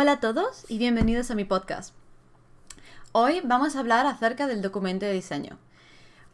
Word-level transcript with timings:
Hola 0.00 0.12
a 0.12 0.20
todos 0.20 0.64
y 0.68 0.78
bienvenidos 0.78 1.32
a 1.32 1.34
mi 1.34 1.42
podcast. 1.42 1.92
Hoy 3.10 3.40
vamos 3.42 3.74
a 3.74 3.80
hablar 3.80 4.06
acerca 4.06 4.46
del 4.46 4.62
documento 4.62 5.04
de 5.04 5.12
diseño. 5.12 5.58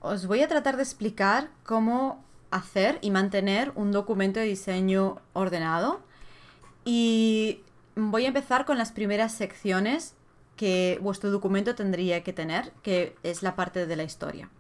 Os 0.00 0.26
voy 0.26 0.42
a 0.42 0.48
tratar 0.48 0.76
de 0.76 0.82
explicar 0.82 1.48
cómo 1.62 2.22
hacer 2.50 2.98
y 3.00 3.10
mantener 3.10 3.72
un 3.74 3.90
documento 3.90 4.38
de 4.38 4.44
diseño 4.44 5.16
ordenado 5.32 6.02
y 6.84 7.62
voy 7.96 8.26
a 8.26 8.28
empezar 8.28 8.66
con 8.66 8.76
las 8.76 8.92
primeras 8.92 9.32
secciones 9.32 10.12
que 10.56 10.98
vuestro 11.00 11.30
documento 11.30 11.74
tendría 11.74 12.22
que 12.22 12.34
tener, 12.34 12.70
que 12.82 13.16
es 13.22 13.42
la 13.42 13.56
parte 13.56 13.86
de 13.86 13.96
la 13.96 14.04
historia. 14.04 14.50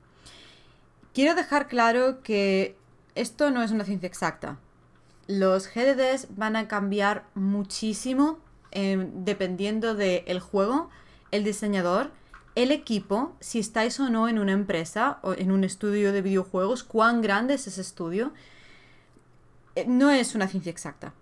Quiero 1.12 1.34
dejar 1.34 1.68
claro 1.68 2.22
que 2.22 2.78
esto 3.14 3.50
no 3.50 3.62
es 3.62 3.70
una 3.70 3.84
ciencia 3.84 4.06
exacta. 4.06 4.56
Los 5.26 5.68
GDDs 5.68 6.28
van 6.30 6.56
a 6.56 6.68
cambiar 6.68 7.26
muchísimo 7.34 8.38
em, 8.74 9.24
dependiendo 9.24 9.94
del 9.94 10.40
juego, 10.40 10.90
el 11.30 11.44
diseñador, 11.44 12.10
el 12.54 12.70
equipo, 12.70 13.34
si 13.40 13.58
estáis 13.58 13.98
o 13.98 14.10
no 14.10 14.28
en 14.28 14.38
una 14.38 14.52
empresa 14.52 15.18
o 15.22 15.32
en 15.32 15.50
un 15.50 15.64
estudio 15.64 16.12
de 16.12 16.22
videojuegos, 16.22 16.84
cuán 16.84 17.20
grande 17.20 17.54
es 17.54 17.66
ese 17.66 17.80
estudio. 17.80 18.32
Eh, 19.74 19.86
no 19.88 20.10
es 20.10 20.34
una 20.34 20.46
ciencia 20.46 20.70
exacta. 20.70 21.12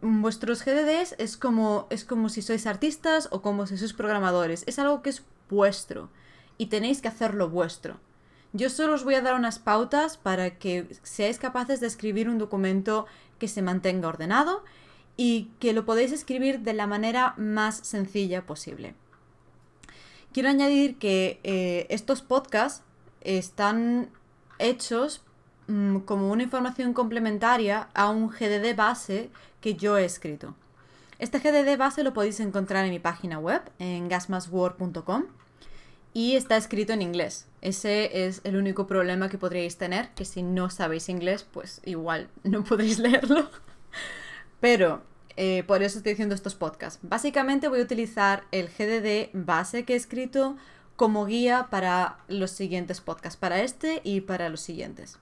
Vuestros 0.00 0.64
GDDs 0.64 1.14
es 1.18 1.36
como, 1.36 1.86
es 1.90 2.04
como 2.04 2.28
si 2.28 2.42
sois 2.42 2.66
artistas 2.66 3.28
o 3.30 3.42
como 3.42 3.66
si 3.66 3.76
sois 3.76 3.92
programadores. 3.92 4.62
Es 4.66 4.78
algo 4.78 5.02
que 5.02 5.10
es 5.10 5.24
vuestro 5.48 6.10
y 6.58 6.66
tenéis 6.66 7.00
que 7.00 7.08
hacerlo 7.08 7.48
vuestro. 7.48 7.98
Yo 8.52 8.70
solo 8.70 8.94
os 8.94 9.04
voy 9.04 9.14
a 9.14 9.22
dar 9.22 9.34
unas 9.34 9.58
pautas 9.58 10.16
para 10.16 10.58
que 10.58 10.88
seáis 11.02 11.38
capaces 11.38 11.80
de 11.80 11.88
escribir 11.88 12.28
un 12.28 12.38
documento 12.38 13.06
que 13.38 13.48
se 13.48 13.62
mantenga 13.62 14.08
ordenado 14.08 14.64
y 15.16 15.50
que 15.60 15.72
lo 15.72 15.84
podéis 15.84 16.12
escribir 16.12 16.60
de 16.60 16.74
la 16.74 16.86
manera 16.86 17.34
más 17.36 17.76
sencilla 17.78 18.42
posible. 18.46 18.94
Quiero 20.32 20.48
añadir 20.48 20.98
que 20.98 21.40
eh, 21.44 21.86
estos 21.88 22.20
podcasts 22.22 22.82
están 23.22 24.10
hechos 24.58 25.22
mm, 25.68 26.00
como 26.00 26.30
una 26.30 26.42
información 26.42 26.92
complementaria 26.92 27.88
a 27.94 28.10
un 28.10 28.28
GDD 28.28 28.76
base 28.76 29.30
que 29.60 29.74
yo 29.74 29.96
he 29.96 30.04
escrito. 30.04 30.54
Este 31.18 31.38
GDD 31.38 31.78
base 31.78 32.04
lo 32.04 32.12
podéis 32.12 32.40
encontrar 32.40 32.84
en 32.84 32.90
mi 32.90 32.98
página 32.98 33.38
web, 33.38 33.62
en 33.78 34.08
gasmasword.com 34.08 35.24
y 36.12 36.36
está 36.36 36.56
escrito 36.56 36.92
en 36.92 37.02
inglés. 37.02 37.46
Ese 37.62 38.26
es 38.26 38.42
el 38.44 38.56
único 38.56 38.86
problema 38.86 39.28
que 39.28 39.38
podríais 39.38 39.76
tener, 39.76 40.10
que 40.10 40.24
si 40.24 40.42
no 40.42 40.70
sabéis 40.70 41.08
inglés, 41.08 41.46
pues 41.50 41.80
igual 41.84 42.28
no 42.42 42.64
podréis 42.64 42.98
leerlo. 43.00 43.50
Pero 44.60 45.02
eh, 45.36 45.64
por 45.66 45.82
eso 45.82 45.98
estoy 45.98 46.12
haciendo 46.12 46.34
estos 46.34 46.54
podcasts. 46.54 46.98
Básicamente 47.02 47.68
voy 47.68 47.80
a 47.80 47.84
utilizar 47.84 48.44
el 48.52 48.68
GDD 48.68 49.30
base 49.32 49.84
que 49.84 49.92
he 49.92 49.96
escrito 49.96 50.56
como 50.96 51.26
guía 51.26 51.68
para 51.70 52.18
los 52.28 52.50
siguientes 52.50 53.00
podcasts, 53.00 53.36
para 53.38 53.60
este 53.60 54.00
y 54.02 54.22
para 54.22 54.48
los 54.48 54.60
siguientes. 54.60 55.18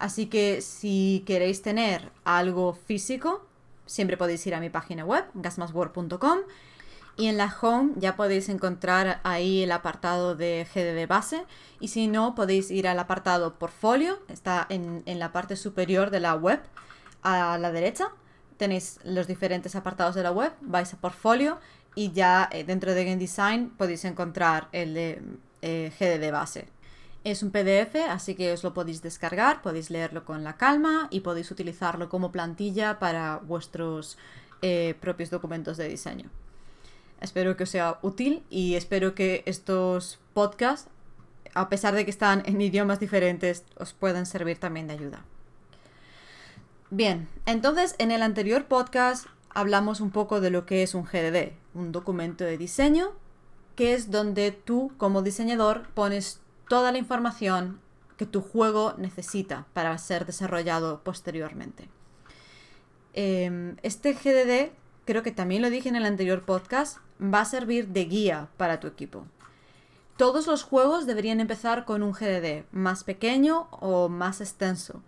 Así 0.00 0.26
que 0.26 0.60
si 0.60 1.22
queréis 1.26 1.62
tener 1.62 2.10
algo 2.24 2.74
físico, 2.74 3.46
siempre 3.86 4.16
podéis 4.16 4.44
ir 4.46 4.54
a 4.54 4.60
mi 4.60 4.68
página 4.68 5.04
web, 5.04 5.24
gasmasword.com 5.34 6.40
y 7.16 7.28
en 7.28 7.36
la 7.36 7.54
home 7.60 7.92
ya 7.96 8.16
podéis 8.16 8.48
encontrar 8.48 9.20
ahí 9.22 9.62
el 9.62 9.70
apartado 9.70 10.34
de 10.34 10.66
GDD 10.74 11.06
base. 11.06 11.44
Y 11.78 11.88
si 11.88 12.08
no, 12.08 12.34
podéis 12.34 12.72
ir 12.72 12.88
al 12.88 12.98
apartado 12.98 13.54
portfolio. 13.54 14.18
Está 14.28 14.66
en, 14.68 15.04
la 15.06 15.32
parte 15.32 15.54
superior 15.54 16.10
de 16.10 16.18
la 16.18 16.34
web 16.34 16.60
a 17.22 17.56
la 17.58 17.70
derecha. 17.70 18.08
Tenéis 18.56 19.00
los 19.04 19.26
diferentes 19.26 19.74
apartados 19.76 20.14
de 20.14 20.22
la 20.22 20.30
web. 20.30 20.52
Vais 20.60 20.92
a 20.92 20.96
portfolio 20.96 21.58
y 21.94 22.12
ya 22.12 22.48
eh, 22.52 22.64
dentro 22.64 22.94
de 22.94 23.04
Game 23.04 23.16
Design 23.16 23.70
podéis 23.70 24.04
encontrar 24.04 24.68
el 24.72 24.94
de 24.94 25.22
eh, 25.62 25.92
GDD 25.98 26.30
base. 26.32 26.68
Es 27.24 27.42
un 27.42 27.50
PDF, 27.50 27.96
así 28.10 28.34
que 28.34 28.52
os 28.52 28.62
lo 28.62 28.74
podéis 28.74 29.00
descargar, 29.00 29.62
podéis 29.62 29.88
leerlo 29.88 30.26
con 30.26 30.44
la 30.44 30.58
calma 30.58 31.08
y 31.10 31.20
podéis 31.20 31.50
utilizarlo 31.50 32.10
como 32.10 32.30
plantilla 32.30 32.98
para 32.98 33.38
vuestros 33.38 34.18
eh, 34.60 34.94
propios 35.00 35.30
documentos 35.30 35.78
de 35.78 35.88
diseño. 35.88 36.30
Espero 37.20 37.56
que 37.56 37.62
os 37.62 37.70
sea 37.70 37.98
útil 38.02 38.42
y 38.50 38.74
espero 38.74 39.14
que 39.14 39.42
estos 39.46 40.18
podcasts, 40.34 40.90
a 41.54 41.70
pesar 41.70 41.94
de 41.94 42.04
que 42.04 42.10
están 42.10 42.42
en 42.44 42.60
idiomas 42.60 43.00
diferentes, 43.00 43.64
os 43.78 43.94
puedan 43.94 44.26
servir 44.26 44.58
también 44.58 44.86
de 44.86 44.92
ayuda. 44.92 45.24
Bien, 46.96 47.28
entonces 47.44 47.96
en 47.98 48.12
el 48.12 48.22
anterior 48.22 48.66
podcast 48.66 49.26
hablamos 49.50 50.00
un 50.00 50.12
poco 50.12 50.40
de 50.40 50.50
lo 50.50 50.64
que 50.64 50.84
es 50.84 50.94
un 50.94 51.02
GDD, 51.02 51.50
un 51.74 51.90
documento 51.90 52.44
de 52.44 52.56
diseño, 52.56 53.14
que 53.74 53.94
es 53.94 54.12
donde 54.12 54.52
tú 54.52 54.92
como 54.96 55.22
diseñador 55.22 55.88
pones 55.94 56.40
toda 56.68 56.92
la 56.92 56.98
información 56.98 57.80
que 58.16 58.26
tu 58.26 58.42
juego 58.42 58.94
necesita 58.96 59.66
para 59.72 59.98
ser 59.98 60.24
desarrollado 60.24 61.00
posteriormente. 61.02 61.88
Em, 63.12 63.74
este 63.82 64.12
GDD, 64.12 64.70
creo 65.04 65.24
que 65.24 65.32
también 65.32 65.62
lo 65.62 65.70
dije 65.70 65.88
en 65.88 65.96
el 65.96 66.06
anterior 66.06 66.44
podcast, 66.44 66.98
va 67.20 67.40
a 67.40 67.44
servir 67.44 67.88
de 67.88 68.04
guía 68.04 68.50
para 68.56 68.78
tu 68.78 68.86
equipo. 68.86 69.26
Todos 70.16 70.46
los 70.46 70.62
juegos 70.62 71.06
deberían 71.06 71.40
empezar 71.40 71.86
con 71.86 72.04
un 72.04 72.12
GDD 72.12 72.66
más 72.70 73.02
pequeño 73.02 73.66
o 73.72 74.08
más 74.08 74.40
extenso, 74.40 75.02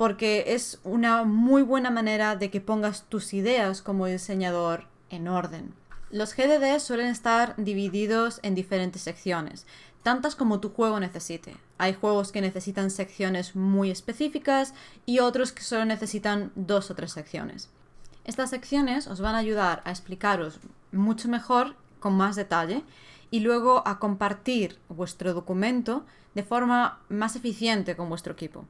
porque 0.00 0.44
es 0.54 0.80
una 0.82 1.24
muy 1.24 1.60
buena 1.60 1.90
manera 1.90 2.34
de 2.34 2.50
que 2.50 2.62
pongas 2.62 3.02
tus 3.10 3.34
ideas 3.34 3.82
como 3.82 4.06
diseñador 4.06 4.86
en 5.10 5.28
orden. 5.28 5.74
Los 6.08 6.34
GDD 6.34 6.78
suelen 6.78 7.08
estar 7.08 7.54
divididos 7.58 8.40
en 8.42 8.54
diferentes 8.54 9.02
secciones, 9.02 9.66
tantas 10.02 10.36
como 10.36 10.58
tu 10.58 10.70
juego 10.70 10.98
necesite. 11.00 11.54
Hay 11.76 11.92
juegos 11.92 12.32
que 12.32 12.40
necesitan 12.40 12.90
secciones 12.90 13.54
muy 13.54 13.90
específicas 13.90 14.72
y 15.04 15.18
otros 15.18 15.52
que 15.52 15.62
solo 15.62 15.84
necesitan 15.84 16.50
dos 16.54 16.90
o 16.90 16.94
tres 16.94 17.12
secciones. 17.12 17.68
Estas 18.24 18.48
secciones 18.48 19.06
os 19.06 19.20
van 19.20 19.34
a 19.34 19.38
ayudar 19.38 19.82
a 19.84 19.90
explicaros 19.90 20.60
mucho 20.92 21.28
mejor, 21.28 21.76
con 21.98 22.14
más 22.14 22.36
detalle, 22.36 22.84
y 23.30 23.40
luego 23.40 23.82
a 23.86 23.98
compartir 23.98 24.78
vuestro 24.88 25.34
documento 25.34 26.04
de 26.34 26.42
forma 26.42 27.00
más 27.08 27.36
eficiente 27.36 27.96
con 27.96 28.08
vuestro 28.08 28.32
equipo. 28.32 28.64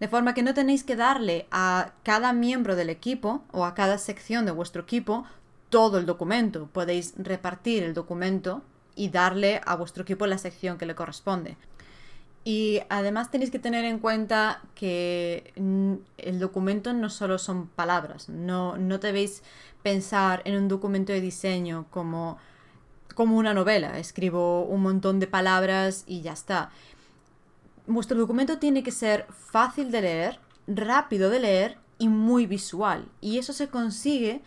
De 0.00 0.08
forma 0.08 0.34
que 0.34 0.42
no 0.42 0.54
tenéis 0.54 0.84
que 0.84 0.96
darle 0.96 1.46
a 1.50 1.92
cada 2.02 2.32
miembro 2.32 2.76
del 2.76 2.90
equipo 2.90 3.44
o 3.52 3.64
a 3.64 3.74
cada 3.74 3.98
sección 3.98 4.46
de 4.46 4.52
vuestro 4.52 4.82
equipo 4.82 5.24
todo 5.68 5.98
el 5.98 6.06
documento. 6.06 6.68
Podéis 6.72 7.14
repartir 7.16 7.82
el 7.82 7.94
documento 7.94 8.62
y 8.96 9.08
darle 9.08 9.60
a 9.66 9.76
vuestro 9.76 10.02
equipo 10.02 10.26
la 10.26 10.38
sección 10.38 10.78
que 10.78 10.86
le 10.86 10.94
corresponde. 10.94 11.56
Y 12.44 12.82
además 12.90 13.30
tenéis 13.30 13.50
que 13.50 13.58
tener 13.58 13.84
en 13.86 13.98
cuenta 13.98 14.60
que 14.74 15.52
el 16.18 16.38
documento 16.38 16.92
no 16.92 17.08
solo 17.08 17.38
son 17.38 17.68
palabras, 17.68 18.28
no, 18.28 18.76
no 18.76 18.98
debéis 18.98 19.42
pensar 19.82 20.42
en 20.44 20.56
un 20.56 20.68
documento 20.68 21.12
de 21.12 21.22
diseño 21.22 21.86
como, 21.90 22.36
como 23.14 23.36
una 23.36 23.54
novela, 23.54 23.98
escribo 23.98 24.64
un 24.64 24.82
montón 24.82 25.20
de 25.20 25.26
palabras 25.26 26.04
y 26.06 26.22
ya 26.22 26.32
está. 26.32 26.70
Vuestro 27.86 28.18
documento 28.18 28.58
tiene 28.58 28.82
que 28.82 28.90
ser 28.90 29.26
fácil 29.30 29.90
de 29.90 30.02
leer, 30.02 30.40
rápido 30.66 31.30
de 31.30 31.40
leer 31.40 31.78
y 31.98 32.08
muy 32.08 32.46
visual. 32.46 33.08
Y 33.20 33.38
eso 33.38 33.52
se 33.52 33.68
consigue 33.68 34.42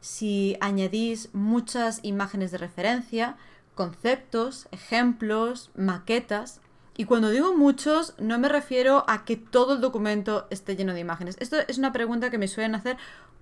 si 0.00 0.56
añadís 0.60 1.28
muchas 1.32 2.00
imágenes 2.02 2.50
de 2.50 2.58
referencia, 2.58 3.36
conceptos, 3.74 4.68
ejemplos, 4.70 5.70
maquetas 5.74 6.60
y 6.96 7.04
cuando 7.06 7.30
digo 7.30 7.56
muchos, 7.56 8.14
no 8.18 8.38
me 8.38 8.48
refiero 8.48 9.04
a 9.08 9.24
que 9.24 9.36
todo 9.36 9.74
el 9.74 9.80
documento 9.80 10.46
esté 10.50 10.76
lleno 10.76 10.92
de 10.92 11.00
imágenes. 11.00 11.36
Esto 11.40 11.56
es 11.66 11.78
una 11.78 11.92
pregunta 11.92 12.30
que 12.30 12.38
me 12.38 12.48
suelen 12.48 12.74
hacer. 12.74 12.98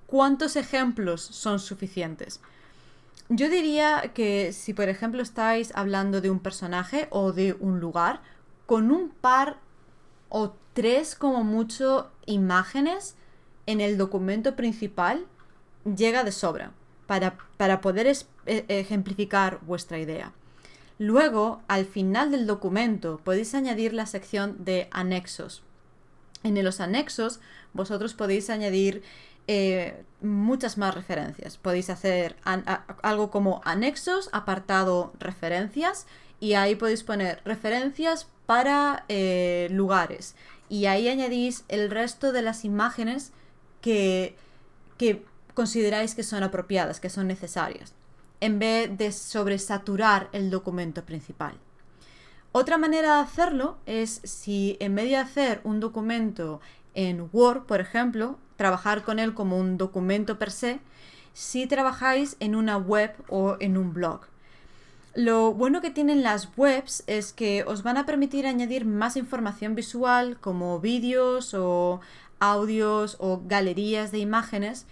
¿Cuántos 0.06 0.56
ejemplos 0.56 1.20
son 1.20 1.58
suficientes? 1.58 2.40
Yo 3.32 3.48
diría 3.48 4.10
que 4.12 4.52
si 4.52 4.74
por 4.74 4.88
ejemplo 4.88 5.22
estáis 5.22 5.70
hablando 5.76 6.20
de 6.20 6.30
un 6.30 6.40
personaje 6.40 7.06
o 7.10 7.30
de 7.30 7.56
un 7.60 7.78
lugar, 7.78 8.22
con 8.66 8.90
un 8.90 9.10
par 9.10 9.58
o 10.28 10.56
tres 10.72 11.14
como 11.14 11.44
mucho 11.44 12.10
imágenes 12.26 13.14
en 13.66 13.80
el 13.80 13.96
documento 13.98 14.56
principal 14.56 15.26
llega 15.84 16.24
de 16.24 16.32
sobra 16.32 16.72
para, 17.06 17.38
para 17.56 17.80
poder 17.80 18.08
e, 18.08 18.64
ejemplificar 18.66 19.60
vuestra 19.62 20.00
idea. 20.00 20.32
Luego, 20.98 21.62
al 21.68 21.86
final 21.86 22.32
del 22.32 22.48
documento, 22.48 23.20
podéis 23.22 23.54
añadir 23.54 23.92
la 23.92 24.06
sección 24.06 24.64
de 24.64 24.88
anexos. 24.90 25.62
En 26.42 26.62
los 26.64 26.80
anexos, 26.80 27.40
vosotros 27.74 28.14
podéis 28.14 28.50
añadir 28.50 29.02
eh, 29.46 30.04
muchas 30.20 30.78
más 30.78 30.94
referencias. 30.94 31.56
Podéis 31.56 31.90
hacer 31.90 32.36
algo 33.02 33.30
como 33.30 33.60
anexos, 33.64 34.28
apartado 34.32 35.12
referencias, 35.18 36.06
y 36.40 36.54
ahí 36.54 36.74
podéis 36.74 37.02
poner 37.02 37.40
referencias 37.44 38.28
para 38.46 39.04
eh, 39.08 39.68
lugares. 39.70 40.34
Y 40.68 40.86
ahí 40.86 41.08
añadís 41.08 41.64
el 41.68 41.90
resto 41.90 42.32
de 42.32 42.42
las 42.42 42.64
imágenes 42.64 43.32
que, 43.80 44.36
que 44.98 45.24
consideráis 45.54 46.14
que 46.14 46.22
son 46.22 46.42
apropiadas, 46.42 47.00
que 47.00 47.10
son 47.10 47.26
necesarias, 47.26 47.92
en 48.40 48.58
vez 48.58 48.96
de 48.96 49.12
sobresaturar 49.12 50.28
el 50.32 50.50
documento 50.50 51.04
principal. 51.04 51.54
Otra 52.52 52.78
manera 52.78 53.16
de 53.16 53.22
hacerlo 53.22 53.78
es 53.86 54.20
si 54.24 54.76
en 54.80 54.96
vez 54.96 55.08
de 55.08 55.16
hacer 55.16 55.60
un 55.62 55.78
documento 55.78 56.60
en 56.94 57.28
Word, 57.32 57.64
por 57.66 57.80
ejemplo, 57.80 58.38
trabajar 58.56 59.02
con 59.04 59.18
él 59.18 59.34
como 59.34 59.58
un 59.58 59.78
documento 59.78 60.38
per 60.38 60.50
se, 60.50 60.80
si 61.32 61.66
trabajáis 61.66 62.36
en 62.40 62.54
una 62.54 62.76
web 62.76 63.14
o 63.28 63.56
en 63.60 63.76
un 63.76 63.92
blog. 63.92 64.22
Lo 65.14 65.52
bueno 65.52 65.80
que 65.80 65.90
tienen 65.90 66.22
las 66.22 66.48
webs 66.56 67.02
es 67.06 67.32
que 67.32 67.64
os 67.64 67.82
van 67.82 67.96
a 67.96 68.06
permitir 68.06 68.46
añadir 68.46 68.84
más 68.84 69.16
información 69.16 69.74
visual 69.74 70.38
como 70.40 70.78
vídeos 70.78 71.52
o 71.54 72.00
audios 72.38 73.16
o 73.18 73.42
galerías 73.44 74.12
de 74.12 74.18
imágenes 74.18 74.86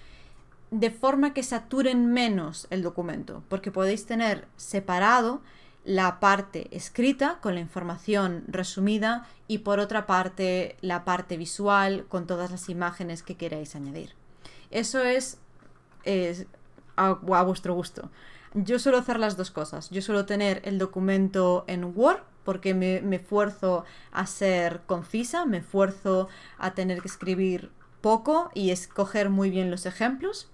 de 0.70 0.90
forma 0.90 1.32
que 1.32 1.42
saturen 1.42 2.12
menos 2.12 2.66
el 2.70 2.82
documento, 2.82 3.42
porque 3.48 3.70
podéis 3.70 4.06
tener 4.06 4.46
separado 4.56 5.40
la 5.88 6.20
parte 6.20 6.68
escrita 6.70 7.38
con 7.40 7.54
la 7.54 7.62
información 7.62 8.44
resumida 8.46 9.26
y 9.46 9.58
por 9.58 9.80
otra 9.80 10.04
parte 10.06 10.76
la 10.82 11.06
parte 11.06 11.38
visual 11.38 12.04
con 12.08 12.26
todas 12.26 12.50
las 12.50 12.68
imágenes 12.68 13.22
que 13.22 13.38
queráis 13.38 13.74
añadir. 13.74 14.14
Eso 14.70 15.02
es, 15.02 15.38
a, 16.96 17.12
vuestro 17.12 17.72
gusto. 17.72 18.10
Yo 18.52 18.78
suelo 18.78 18.98
hacer 18.98 19.18
las 19.18 19.38
dos 19.38 19.50
cosas. 19.50 19.88
Yo 19.88 20.02
suelo 20.02 20.26
tener 20.26 20.60
el 20.66 20.76
documento 20.76 21.64
en 21.68 21.90
Word 21.96 22.20
porque 22.44 22.74
me, 22.74 23.00
me 23.00 23.16
esfuerzo 23.16 23.86
a 24.12 24.26
ser 24.26 24.82
concisa, 24.84 25.46
me 25.46 25.56
esfuerzo 25.56 26.28
a 26.58 26.74
tener 26.74 27.00
que 27.00 27.08
escribir 27.08 27.70
poco 28.02 28.50
y 28.52 28.72
escoger 28.72 29.30
muy 29.30 29.48
bien 29.48 29.70
los 29.70 29.86
ejemplos 29.86 30.50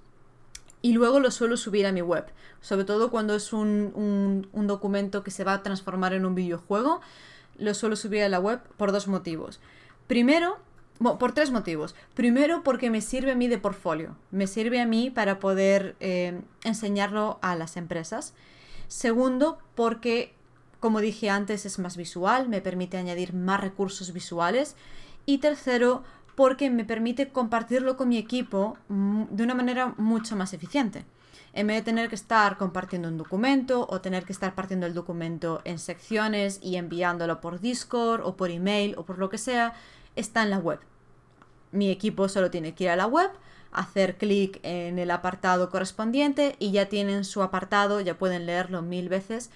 y 0.84 0.92
luego 0.92 1.18
lo 1.18 1.30
suelo 1.30 1.56
subir 1.56 1.86
a 1.86 1.92
mi 1.92 2.02
web. 2.02 2.26
Sobre 2.60 2.84
todo 2.84 3.10
cuando 3.10 3.34
es 3.34 3.54
un, 3.54 4.46
documento 4.52 5.24
que 5.24 5.30
se 5.30 5.42
va 5.42 5.54
a 5.54 5.62
transformar 5.62 6.12
en 6.12 6.26
un 6.26 6.34
videojuego, 6.34 7.00
lo 7.56 7.72
suelo 7.72 7.96
subir 7.96 8.22
a 8.22 8.28
la 8.28 8.38
web 8.38 8.60
por 8.76 8.92
dos 8.92 9.08
motivos. 9.08 9.60
Primero, 10.08 10.58
por 10.98 11.32
tres 11.32 11.50
motivos. 11.50 11.94
Primero, 12.12 12.62
porque 12.62 12.90
me 12.90 13.00
sirve 13.00 13.32
a 13.32 13.34
mí 13.34 13.48
de 13.48 13.56
portfolio. 13.56 14.14
Me 14.30 14.46
sirve 14.46 14.78
a 14.78 14.84
mí 14.84 15.08
para 15.08 15.38
poder 15.38 15.96
eh, 16.00 16.42
enseñarlo 16.64 17.38
a 17.40 17.56
las 17.56 17.78
empresas. 17.78 18.34
Segundo, 18.86 19.56
porque, 19.74 20.34
como 20.80 21.00
dije 21.00 21.30
antes, 21.30 21.64
es 21.64 21.78
más 21.78 21.96
visual, 21.96 22.50
me 22.50 22.60
permite 22.60 22.98
añadir 22.98 23.32
más 23.32 23.58
recursos 23.58 24.12
visuales. 24.12 24.76
Y 25.24 25.38
tercero, 25.38 26.02
porque 26.34 26.70
me 26.70 26.84
permite 26.84 27.28
compartirlo 27.28 27.96
con 27.96 28.08
mi 28.08 28.18
equipo 28.18 28.76
mm, 28.88 29.24
de 29.30 29.42
una 29.42 29.54
manera 29.54 29.94
mucho 29.96 30.36
más 30.36 30.52
eficiente. 30.52 31.04
En 31.52 31.68
vez 31.68 31.76
de 31.76 31.82
tener 31.82 32.08
que 32.08 32.16
estar 32.16 32.56
compartiendo 32.56 33.08
un 33.08 33.16
documento 33.16 33.86
o 33.88 34.00
tener 34.00 34.24
que 34.24 34.32
estar 34.32 34.54
partiendo 34.56 34.86
el 34.86 34.94
documento 34.94 35.60
en 35.64 35.78
secciones 35.78 36.58
y 36.62 36.76
enviándolo 36.76 37.40
por 37.40 37.60
Discord 37.60 38.22
o 38.24 38.36
por 38.36 38.50
email 38.50 38.96
o 38.98 39.04
por 39.04 39.18
lo 39.18 39.30
que 39.30 39.38
sea, 39.38 39.74
está 40.16 40.42
en 40.42 40.50
la 40.50 40.58
web. 40.58 40.80
Mi 41.70 41.90
equipo 41.90 42.28
solo 42.28 42.50
tiene 42.50 42.74
que 42.74 42.84
ir 42.84 42.90
a 42.90 42.96
la 42.96 43.06
web, 43.06 43.30
hacer 43.70 44.16
clic 44.16 44.58
en 44.64 44.98
el 44.98 45.12
apartado 45.12 45.70
correspondiente 45.70 46.56
y 46.58 46.72
ya 46.72 46.88
tienen 46.88 47.24
su 47.24 47.42
apartado, 47.42 48.00
ya 48.00 48.18
pueden 48.18 48.46
leerlo 48.46 48.82
mil 48.82 49.08
veces. 49.08 49.50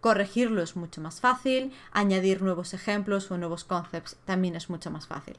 Corregirlo 0.00 0.62
es 0.62 0.74
mucho 0.74 1.00
más 1.00 1.20
fácil, 1.20 1.72
añadir 1.92 2.42
nuevos 2.42 2.74
ejemplos 2.74 3.30
o 3.30 3.38
nuevos 3.38 3.62
concepts 3.64 4.16
también 4.24 4.56
es 4.56 4.68
mucho 4.68 4.90
más 4.90 5.06
fácil 5.06 5.36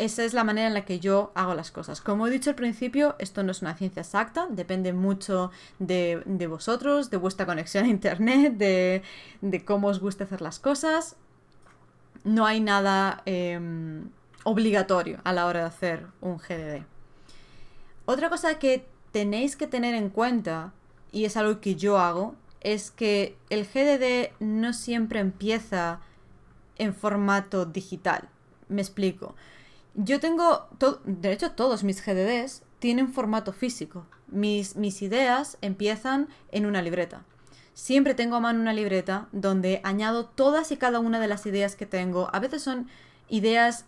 esa 0.00 0.24
es 0.24 0.32
la 0.32 0.44
manera 0.44 0.66
en 0.66 0.72
la 0.72 0.86
que 0.86 0.98
yo 0.98 1.30
hago 1.34 1.54
las 1.54 1.70
cosas. 1.70 2.00
Como 2.00 2.26
he 2.26 2.30
dicho 2.30 2.48
al 2.48 2.56
principio, 2.56 3.16
esto 3.18 3.42
no 3.42 3.52
es 3.52 3.60
una 3.60 3.76
ciencia 3.76 4.00
exacta, 4.00 4.46
depende 4.48 4.94
mucho 4.94 5.50
de, 5.78 6.46
vosotros, 6.48 7.10
de 7.10 7.18
vuestra 7.18 7.44
conexión 7.44 7.84
a 7.84 7.88
Internet, 7.88 8.54
de, 8.54 9.64
cómo 9.66 9.88
os 9.88 10.00
gusta 10.00 10.24
hacer 10.24 10.40
las 10.40 10.58
cosas. 10.58 11.16
No 12.24 12.46
hay 12.46 12.60
nada 12.60 13.22
em, 13.26 14.08
obligatorio 14.44 15.20
a 15.22 15.34
la 15.34 15.44
hora 15.44 15.60
de 15.60 15.66
hacer 15.66 16.06
un 16.22 16.38
GDD. 16.38 16.82
Otra 18.06 18.30
cosa 18.30 18.58
que 18.58 18.86
tenéis 19.12 19.54
que 19.54 19.66
tener 19.66 19.94
en 19.94 20.08
cuenta, 20.08 20.72
y 21.12 21.26
es 21.26 21.36
algo 21.36 21.60
que 21.60 21.76
yo 21.76 21.98
hago, 21.98 22.36
es 22.62 22.90
que 22.90 23.36
el 23.50 23.66
GDD 23.66 24.32
no 24.40 24.72
siempre 24.72 25.20
empieza 25.20 26.00
en 26.78 26.94
formato 26.94 27.66
digital. 27.66 28.30
Me 28.68 28.80
explico. 28.80 29.34
Yo 29.94 30.20
tengo, 30.20 30.68
de 31.04 31.32
hecho 31.32 31.52
todos 31.52 31.84
mis 31.84 32.04
GDDs 32.04 32.62
tienen 32.78 33.12
formato 33.12 33.52
físico. 33.52 34.06
Mis, 34.28 34.76
mis 34.76 35.02
ideas 35.02 35.58
empiezan 35.60 36.28
en 36.52 36.66
una 36.66 36.82
libreta. 36.82 37.24
Siempre 37.74 38.14
tengo 38.14 38.36
a 38.36 38.40
mano 38.40 38.60
una 38.60 38.72
libreta 38.72 39.28
donde 39.32 39.80
añado 39.84 40.26
todas 40.26 40.70
y 40.72 40.76
cada 40.76 40.98
una 40.98 41.18
de 41.20 41.28
las 41.28 41.46
ideas 41.46 41.76
que 41.76 41.86
tengo. 41.86 42.28
A 42.32 42.40
veces 42.40 42.62
son 42.62 42.88
ideas 43.28 43.86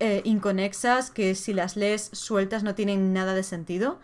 eh, 0.00 0.22
inconexas 0.24 1.10
que 1.10 1.34
si 1.34 1.52
las 1.52 1.76
lees 1.76 2.10
sueltas 2.12 2.62
no 2.62 2.74
tienen 2.74 3.12
nada 3.12 3.34
de 3.34 3.42
sentido. 3.42 3.98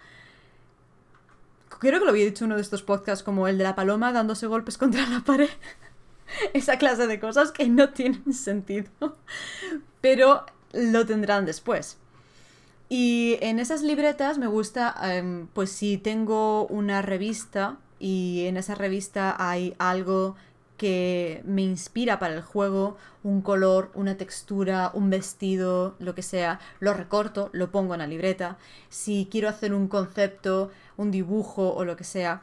Creo 1.69 1.99
que 1.99 2.05
lo 2.05 2.11
había 2.11 2.25
dicho 2.25 2.45
uno 2.45 2.57
de 2.57 2.63
estos 2.63 2.83
podcasts 2.83 3.23
como 3.23 3.47
el 3.47 3.59
de 3.59 3.65
la 3.65 3.75
paloma 3.75 4.13
dándose 4.13 4.47
golpes 4.47 4.79
contra 4.79 5.07
la 5.09 5.21
pared. 5.21 5.51
Esa 6.53 6.79
clase 6.79 7.07
de 7.07 7.21
cosas 7.21 7.53
que 7.53 7.69
no 7.69 7.91
tienen 7.91 8.33
sentido. 8.33 8.91
Pero 10.01 10.45
lo 10.75 11.07
tendrán 11.07 11.47
después. 11.47 11.99
Y 12.89 13.39
en 13.41 13.59
esas 13.59 13.83
libretas 13.83 14.39
me 14.39 14.47
gusta, 14.47 14.95
em, 15.03 15.47
pues 15.49 15.71
si 15.71 15.97
tengo 15.99 16.67
una 16.67 17.03
revista 17.03 17.79
y 17.99 18.45
en 18.47 18.57
esa 18.57 18.75
revista 18.75 19.35
hay 19.39 19.75
algo 19.79 20.37
que 20.77 21.43
me 21.45 21.63
inspira 21.63 22.19
para 22.19 22.35
el 22.35 22.43
juego, 22.43 22.97
un 23.23 23.41
color, 23.43 23.91
una 23.95 24.17
textura, 24.17 24.91
un 24.93 25.09
vestido, 25.09 25.95
lo 25.99 26.15
que 26.15 26.23
sea, 26.23 26.61
lo 26.81 26.95
recorto, 26.95 27.49
lo 27.53 27.71
pongo 27.71 27.95
en 27.95 28.01
la 28.01 28.07
libreta. 28.07 28.59
Si 28.91 29.29
quiero 29.31 29.49
hacer 29.49 29.73
un 29.73 29.89
concepto, 29.89 30.71
un 30.97 31.11
dibujo 31.11 31.73
o 31.75 31.85
lo 31.85 31.97
que 31.97 32.05
sea, 32.05 32.43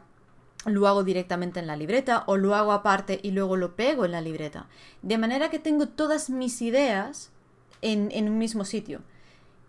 lo 0.65 0.87
hago 0.87 1.03
directamente 1.03 1.59
en 1.59 1.67
la 1.67 1.75
libreta 1.75 2.23
o 2.27 2.37
lo 2.37 2.55
hago 2.55 2.71
aparte 2.71 3.19
y 3.21 3.31
luego 3.31 3.57
lo 3.57 3.75
pego 3.75 4.05
en 4.05 4.11
la 4.11 4.21
libreta. 4.21 4.67
De 5.01 5.17
manera 5.17 5.49
que 5.49 5.59
tengo 5.59 5.87
todas 5.87 6.29
mis 6.29 6.61
ideas 6.61 7.31
en, 7.81 8.29
un 8.29 8.37
mismo 8.37 8.65
sitio. 8.65 9.01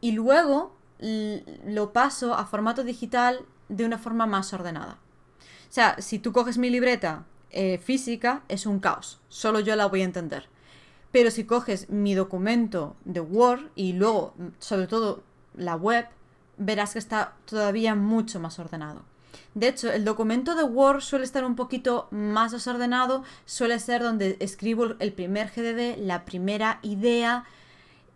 Y 0.01 0.13
luego 0.13 0.77
lo 0.99 1.93
paso 1.93 2.35
a 2.35 2.47
formato 2.47 2.85
digital 2.85 3.41
de 3.69 3.85
una 3.85 3.99
forma 3.99 4.27
más 4.27 4.53
ordenada. 4.53 4.99
O 5.69 5.75
sea, 5.75 5.97
si 6.01 6.19
tú 6.19 6.33
coges 6.33 6.59
mi 6.59 6.71
libreta 6.71 7.25
eh, 7.51 7.79
física, 7.79 8.43
es 8.49 8.67
un 8.67 8.79
caos. 8.79 9.21
Solo 9.29 9.61
yo 9.61 9.75
la 9.77 9.87
voy 9.87 10.03
a 10.03 10.05
entender. 10.05 10.49
Pero 11.11 11.31
si 11.31 11.45
coges 11.45 11.91
mi 11.91 12.15
documento 12.15 12.97
de 13.05 13.21
Word 13.21 13.71
y 13.75 13.93
luego, 13.93 14.35
sobre 14.59 14.87
todo, 14.87 15.23
la 15.55 15.77
web, 15.77 16.07
verás 16.57 16.95
que 16.95 16.99
está 16.99 17.35
todavía 17.45 17.95
mucho 17.95 18.41
más 18.41 18.59
ordenado. 18.59 19.03
De 19.55 19.69
hecho, 19.69 19.93
el 19.93 20.05
documento 20.05 20.55
de 20.55 20.65
Word 20.65 21.03
suele 21.03 21.25
estar 21.25 21.45
un 21.45 21.57
poquito 21.57 22.09
más 22.11 22.53
desordenado, 22.53 23.23
suele 23.45 23.79
ser 23.79 24.03
donde 24.03 24.37
escribo 24.41 24.95
el 24.99 25.13
primer 25.13 25.51
GDD, 25.51 25.99
la 25.99 26.25
primera 26.25 26.79
idea, 26.83 27.45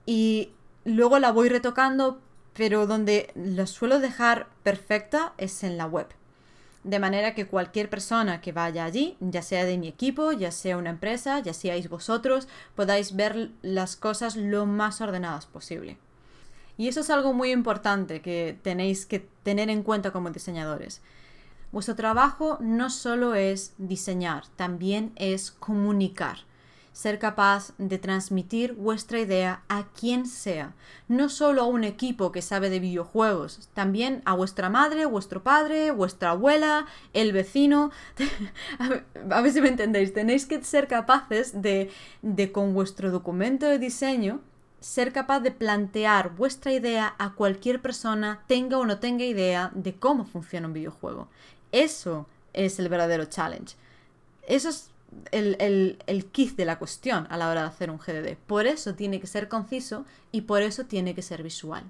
y 0.07 0.53
luego 0.85 1.19
la 1.19 1.33
voy 1.33 1.49
retocando, 1.49 2.21
pero 2.55 2.87
donde 2.87 3.31
la 3.35 3.67
suelo 3.67 3.99
dejar 3.99 4.47
perfecta 4.63 5.35
es 5.37 5.63
en 5.65 5.77
la 5.77 5.87
web. 5.87 6.07
De 6.85 7.01
manera 7.01 7.35
que 7.35 7.49
cualquier 7.49 7.91
persona 7.91 8.41
que 8.41 8.53
vaya 8.53 8.85
allí, 8.85 9.17
ya 9.19 9.43
sea 9.43 9.65
de 9.65 9.77
mi 9.77 9.89
equipo, 9.89 10.31
ya 10.31 10.53
sea 10.53 10.77
una 10.77 10.91
empresa, 10.91 11.41
ya 11.41 11.53
seáis 11.53 11.89
vosotros, 11.89 12.47
podáis 12.77 13.17
ver 13.17 13.51
las 13.63 13.97
cosas 13.97 14.37
lo 14.37 14.67
más 14.67 15.01
ordenadas 15.01 15.47
posible. 15.47 15.99
Y 16.79 16.87
eso 16.87 17.01
es 17.01 17.11
algo 17.11 17.33
muy 17.33 17.51
importante 17.51 18.23
que 18.23 18.57
tenéis 18.63 19.05
que 19.05 19.27
tener 19.43 19.69
en 19.69 19.83
cuenta 19.83 20.13
como 20.13 20.31
diseñadores. 20.31 21.03
Vuestro 21.73 21.97
trabajo 21.97 22.59
no 22.61 22.89
solo 22.91 23.35
es 23.35 23.75
diseñar, 23.79 24.45
también 24.55 25.13
es 25.17 25.51
comunicar 25.51 26.39
ser 26.97 27.19
capaz 27.19 27.75
de 27.77 27.99
transmitir 27.99 28.73
vuestra 28.73 29.21
idea 29.21 29.61
a 29.69 29.85
quien 29.89 30.25
sea, 30.25 30.73
no 31.09 31.29
solo 31.29 31.61
a 31.61 31.67
un 31.67 31.85
equipo 31.85 32.33
que 32.33 32.41
sabe 32.41 32.71
de 32.71 32.81
videojuegos, 32.81 33.69
también 33.75 34.23
a 34.25 34.33
vuestra 34.33 34.71
madre, 34.71 35.05
vuestro 35.05 35.43
padre, 35.43 35.91
vuestra 35.91 36.31
abuela, 36.31 36.87
el 37.13 37.33
vecino. 37.33 37.91
a 39.31 39.41
ver 39.43 39.53
si 39.53 39.61
me 39.61 39.69
entendéis, 39.69 40.15
tenéis 40.15 40.47
que 40.47 40.65
ser 40.65 40.89
capaces 40.89 41.61
de, 41.61 41.91
de 42.23 42.51
con 42.51 42.73
vuestro 42.73 43.11
documento 43.11 43.67
de 43.67 43.79
diseño 43.79 44.41
ser 44.81 45.13
capaz 45.13 45.41
de 45.41 45.51
plantear 45.51 46.35
vuestra 46.35 46.73
idea 46.73 47.15
a 47.19 47.35
cualquier 47.35 47.83
persona, 47.83 48.43
tenga 48.47 48.79
o 48.79 48.87
no 48.87 49.01
tenga 49.01 49.25
idea 49.25 49.71
de 49.75 49.97
cómo 49.97 50.25
funciona 50.25 50.67
un 50.67 50.73
videojuego. 50.73 51.29
Eso 51.73 52.27
es 52.55 52.79
el 52.79 52.89
verdadero 52.89 53.27
challenge. 53.27 53.75
Eso 54.47 54.69
es 54.69 54.91
el, 55.33 55.57
el, 55.61 55.99
el 56.07 56.27
kit 56.27 56.57
de 56.57 56.65
la 56.65 56.79
cuestión 56.79 57.27
a 57.31 57.37
la 57.37 57.49
hora 57.49 57.63
de 57.63 57.69
hacer 57.69 57.91
un 57.91 57.99
GDD. 57.99 58.37
Por 58.47 58.67
eso 58.67 58.95
tiene 58.95 59.21
que 59.21 59.27
ser 59.27 59.49
conciso 59.49 60.05
y 60.33 60.43
por 60.43 60.63
eso 60.63 60.85
tiene 60.85 61.15
que 61.15 61.23
ser 61.23 61.43
visual. 61.43 61.85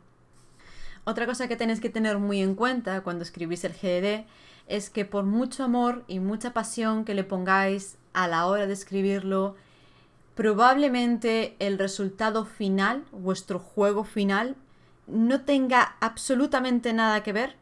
Otra 1.04 1.26
cosa 1.26 1.47
que 1.47 1.56
tenéis 1.56 1.80
que 1.80 1.88
tener 1.88 2.18
muy 2.18 2.40
en 2.40 2.54
cuenta 2.54 3.02
cuando 3.02 3.23
escribís 3.23 3.64
el 3.64 3.73
GDD 3.73 4.26
es 4.66 4.90
que 4.90 5.04
por 5.04 5.25
mucho 5.25 5.64
amor 5.64 6.04
y 6.09 6.18
mucha 6.18 6.52
pasión 6.52 7.04
que 7.04 7.14
le 7.14 7.25
pongáis 7.25 7.97
a 8.12 8.26
la 8.26 8.47
hora 8.47 8.66
de 8.66 8.73
escribirlo, 8.73 9.54
probablemente 10.35 11.54
el 11.61 11.78
resultado 11.78 12.45
final, 12.45 13.04
vuestro 13.12 13.59
juego 13.59 14.04
final, 14.04 14.56
no 15.06 15.42
tenga 15.42 15.97
absolutamente 16.00 16.92
nada 16.92 17.23
que 17.23 17.33
ver 17.33 17.56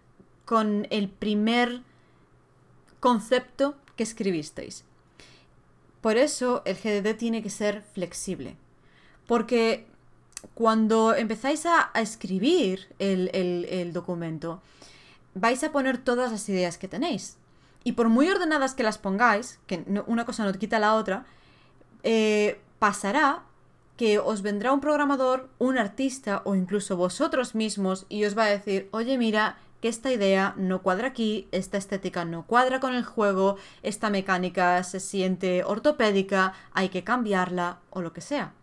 con 0.45 0.87
el 0.91 1.09
primer 1.09 1.83
concepto 3.01 3.77
que 3.97 4.03
escribisteis. 4.03 4.85
Por 6.05 6.19
eso 6.19 6.61
el 6.67 6.77
GDD 6.77 7.17
tiene 7.17 7.43
que 7.43 7.49
ser 7.49 7.81
flexible. 7.95 8.59
Porque 9.27 9.87
cuando 10.53 11.15
empezáis 11.15 11.65
a, 11.65 11.91
escribir 11.95 12.89
el, 12.99 13.91
documento, 13.95 14.61
vais 15.35 15.65
a 15.65 15.73
poner 15.73 15.97
todas 15.97 16.31
las 16.31 16.47
ideas 16.51 16.77
que 16.77 16.89
tenéis. 16.89 17.39
Y 17.85 17.93
por 17.93 18.11
muy 18.11 18.29
ordenadas 18.29 18.75
que 18.75 18.83
las 18.83 18.99
pongáis, 18.99 19.59
que 19.67 19.83
una 20.07 20.27
cosa 20.27 20.45
no 20.45 20.53
quita 20.53 20.79
la 20.79 20.95
otra, 20.95 21.25
eh, 22.03 22.61
pasará 22.79 23.45
que 23.97 24.19
os 24.19 24.43
vendrá 24.43 24.75
un 24.75 24.83
programador, 24.83 25.49
un 25.59 25.79
artista 25.79 26.43
o 26.45 26.55
incluso 26.55 26.99
vosotros 26.99 27.55
mismos 27.55 28.05
y 28.11 28.27
os 28.27 28.37
va 28.37 28.45
a 28.45 28.51
decir, 28.51 28.91
oye 28.91 29.17
mira, 29.17 29.57
que 29.85 29.91
esta 29.91 30.11
idea 30.11 30.55
no 30.57 30.81
cuadra 30.81 31.09
aquí, 31.09 31.47
esta 31.53 31.77
estética 31.77 32.25
no 32.25 32.47
cuadra 32.47 32.81
con 32.81 32.95
el 32.95 33.05
juego, 33.05 33.59
esta 33.83 34.09
mecánica 34.09 34.83
se 34.83 34.99
siente 34.99 35.63
ortopédica, 35.63 36.55
hay 36.73 36.89
que 36.89 37.05
cambiarla 37.05 37.81
o 37.91 38.01
lo 38.01 38.15
que 38.15 38.23
sea. 38.23 38.55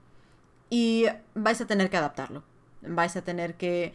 Y 0.72 1.06
vais 1.36 1.62
a 1.62 1.68
tener 1.68 1.92
que 1.92 1.98
adaptarlo. 1.98 2.42
Vais 2.82 3.16
a 3.16 3.22
tener 3.22 3.54
que 3.54 3.94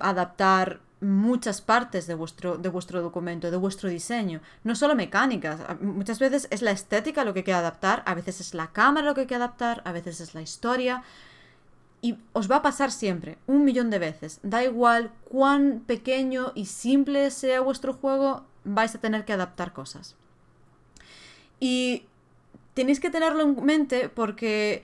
adaptar 0.00 0.80
muchas 1.00 1.62
partes 1.62 2.06
de 2.06 2.14
vuestro, 2.14 2.58
de 2.58 2.68
vuestro 2.68 3.00
documento, 3.00 3.50
de 3.50 3.56
vuestro 3.56 3.88
diseño. 3.88 4.42
No 4.62 4.74
solo 4.74 4.94
mecánicas. 4.94 5.60
Muchas 5.80 6.18
veces 6.18 6.46
es 6.50 6.60
la 6.60 6.72
estética 6.72 7.24
lo 7.24 7.32
que 7.32 7.38
hay 7.38 7.44
que 7.44 7.54
adaptar, 7.54 8.02
a 8.04 8.12
veces 8.12 8.38
es 8.38 8.52
la 8.52 8.66
cámara 8.66 9.06
lo 9.06 9.14
que 9.14 9.22
hay 9.22 9.26
que 9.26 9.34
adaptar, 9.34 9.80
a 9.86 9.92
veces 9.92 10.20
es 10.20 10.34
la 10.34 10.42
historia. 10.42 11.04
Y 12.02 12.16
os 12.32 12.50
va 12.50 12.56
a 12.56 12.62
pasar 12.62 12.90
siempre, 12.92 13.38
un 13.46 13.64
millón 13.64 13.90
de 13.90 13.98
veces. 13.98 14.40
Da 14.42 14.64
igual 14.64 15.12
cuán 15.28 15.80
pequeño 15.86 16.52
y 16.54 16.66
simple 16.66 17.30
sea 17.30 17.60
vuestro 17.60 17.92
juego, 17.92 18.46
vais 18.64 18.94
a 18.94 19.00
tener 19.00 19.24
que 19.24 19.34
adaptar 19.34 19.72
cosas. 19.72 20.16
Y 21.58 22.06
tenéis 22.74 23.00
que 23.00 23.10
tenerlo 23.10 23.42
en 23.42 23.64
mente 23.64 24.08
porque 24.08 24.82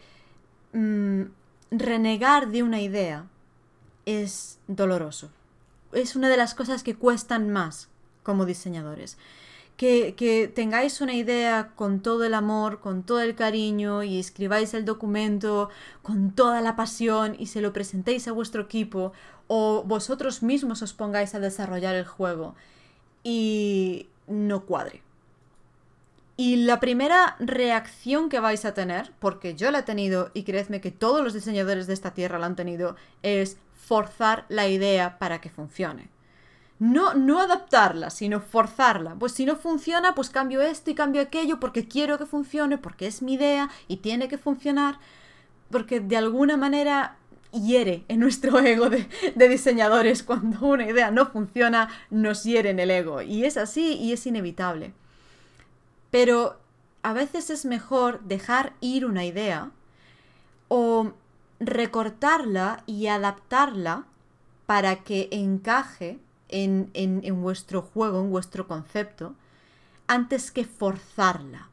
mm, 0.73 1.23
renegar 1.71 2.49
de 2.49 2.63
una 2.63 2.81
idea 2.81 3.27
es 4.05 4.59
doloroso. 4.67 5.31
Es 5.93 6.17
una 6.17 6.29
de 6.29 6.37
las 6.37 6.55
cosas 6.55 6.83
que 6.83 6.97
cuestan 6.97 7.51
más 7.51 7.89
como 8.23 8.45
diseñadores 8.45 9.17
que, 9.77 10.53
tengáis 10.55 11.01
una 11.01 11.15
idea 11.15 11.73
con 11.75 12.01
todo 12.01 12.25
el 12.25 12.35
amor, 12.35 12.81
con 12.81 13.03
todo 13.03 13.21
el 13.21 13.35
cariño 13.35 14.03
y 14.03 14.19
escribáis 14.19 14.75
el 14.75 14.85
documento 14.85 15.69
con 16.03 16.33
toda 16.33 16.61
la 16.61 16.77
pasión 16.77 17.37
y 17.39 17.47
se 17.47 17.61
lo 17.61 17.73
presentéis 17.73 18.27
a 18.29 18.33
vuestro 18.33 18.63
equipo 18.63 19.13
o 19.49 19.83
vosotros 19.85 20.43
mismos 20.43 20.83
os 20.83 20.93
pongáis 20.93 21.35
a 21.35 21.41
desarrollar 21.41 21.95
el 21.95 22.07
juego 22.07 22.55
y 23.23 24.09
no 24.27 24.65
cuadre. 24.65 25.03
Y 26.39 26.57
la 26.57 26.81
primera 26.81 27.37
reacción 27.39 28.29
que 28.29 28.41
vais 28.41 28.65
a 28.67 28.75
tener, 28.75 29.13
porque 29.21 29.55
yo 29.55 29.71
la 29.71 29.81
he 29.81 29.83
tenido 29.85 30.31
y 30.35 30.43
creedme 30.43 30.83
que 30.83 30.91
todos 30.91 31.25
los 31.25 31.33
diseñadores 31.33 31.87
de 31.87 31.95
esta 31.95 32.13
tierra 32.13 32.39
la 32.39 32.47
han 32.47 32.57
tenido, 32.57 32.97
es 33.23 33.57
forzar 33.75 34.45
la 34.49 34.69
idea 34.69 35.19
para 35.19 35.41
que 35.41 35.49
funcione. 35.49 36.16
No, 36.79 37.15
no 37.15 37.41
adaptarla, 37.41 38.11
sino 38.11 38.41
forzarla. 38.41 39.15
Pues 39.15 39.33
si 39.33 39.47
no 39.47 39.57
funciona, 39.57 40.15
pues 40.15 40.29
cambio 40.29 40.61
esto 40.61 40.91
y 40.91 40.95
cambio 40.95 41.23
aquello 41.23 41.59
porque 41.59 41.89
quiero 41.89 42.19
que 42.19 42.27
funcione, 42.27 42.77
porque 42.77 43.07
es 43.07 43.23
mi 43.23 43.35
idea 43.35 43.71
y 43.89 43.99
tiene 43.99 44.29
que 44.29 44.37
funcionar. 44.37 44.99
Porque 45.71 46.01
de 46.01 46.17
alguna 46.17 46.57
manera 46.57 47.17
hiere 47.53 48.05
en 48.09 48.21
nuestro 48.21 48.59
ego 48.65 48.91
de, 48.91 49.09
de, 49.35 49.49
diseñadores. 49.49 50.23
Cuando 50.23 50.67
una 50.67 50.87
idea 50.87 51.11
no 51.11 51.27
funciona, 51.27 51.89
nos 52.11 52.45
hiere 52.45 52.71
en 52.71 52.79
el 52.79 52.91
ego. 52.91 53.23
Y 53.23 53.45
es 53.45 53.57
así 53.57 53.95
y 53.95 54.13
es 54.13 54.27
inevitable. 54.27 54.93
Pero 56.11 56.59
a 57.03 57.13
veces 57.13 57.51
es 57.51 57.65
mejor 57.65 58.21
dejar 58.21 58.75
ir 58.81 59.07
una 59.07 59.25
idea 59.25 59.71
o 60.69 61.13
recortarla 61.61 62.83
y 62.87 63.07
adaptarla 63.07 64.05
para 64.67 64.97
que 64.97 65.29
encaje 65.31 66.19
en, 66.49 67.43
vuestro 67.43 67.83
juego, 67.83 68.21
en 68.21 68.31
vuestro 68.31 68.67
concepto, 68.67 69.35
antes 70.07 70.51
que 70.51 70.65
forzarla. 70.65 71.69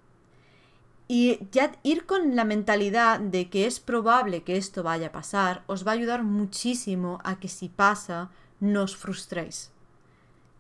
Y 1.08 1.39
ya 1.51 1.74
ir 1.84 2.06
con 2.06 2.36
la 2.36 2.46
mentalidad 2.46 3.20
de 3.20 3.50
que 3.50 3.68
es 3.68 3.80
probable 3.80 4.44
que 4.44 4.58
esto 4.58 4.84
vaya 4.84 5.08
a 5.08 5.12
pasar, 5.12 5.63
os 5.68 5.86
va 5.86 5.92
a 5.92 5.96
ayudar 5.96 6.24
muchísimo 6.24 7.20
a 7.24 7.39
que 7.39 7.50
si 7.50 7.70
pasa, 7.70 8.30
no 8.60 8.84
os 8.84 8.96
frustréis. 8.96 9.72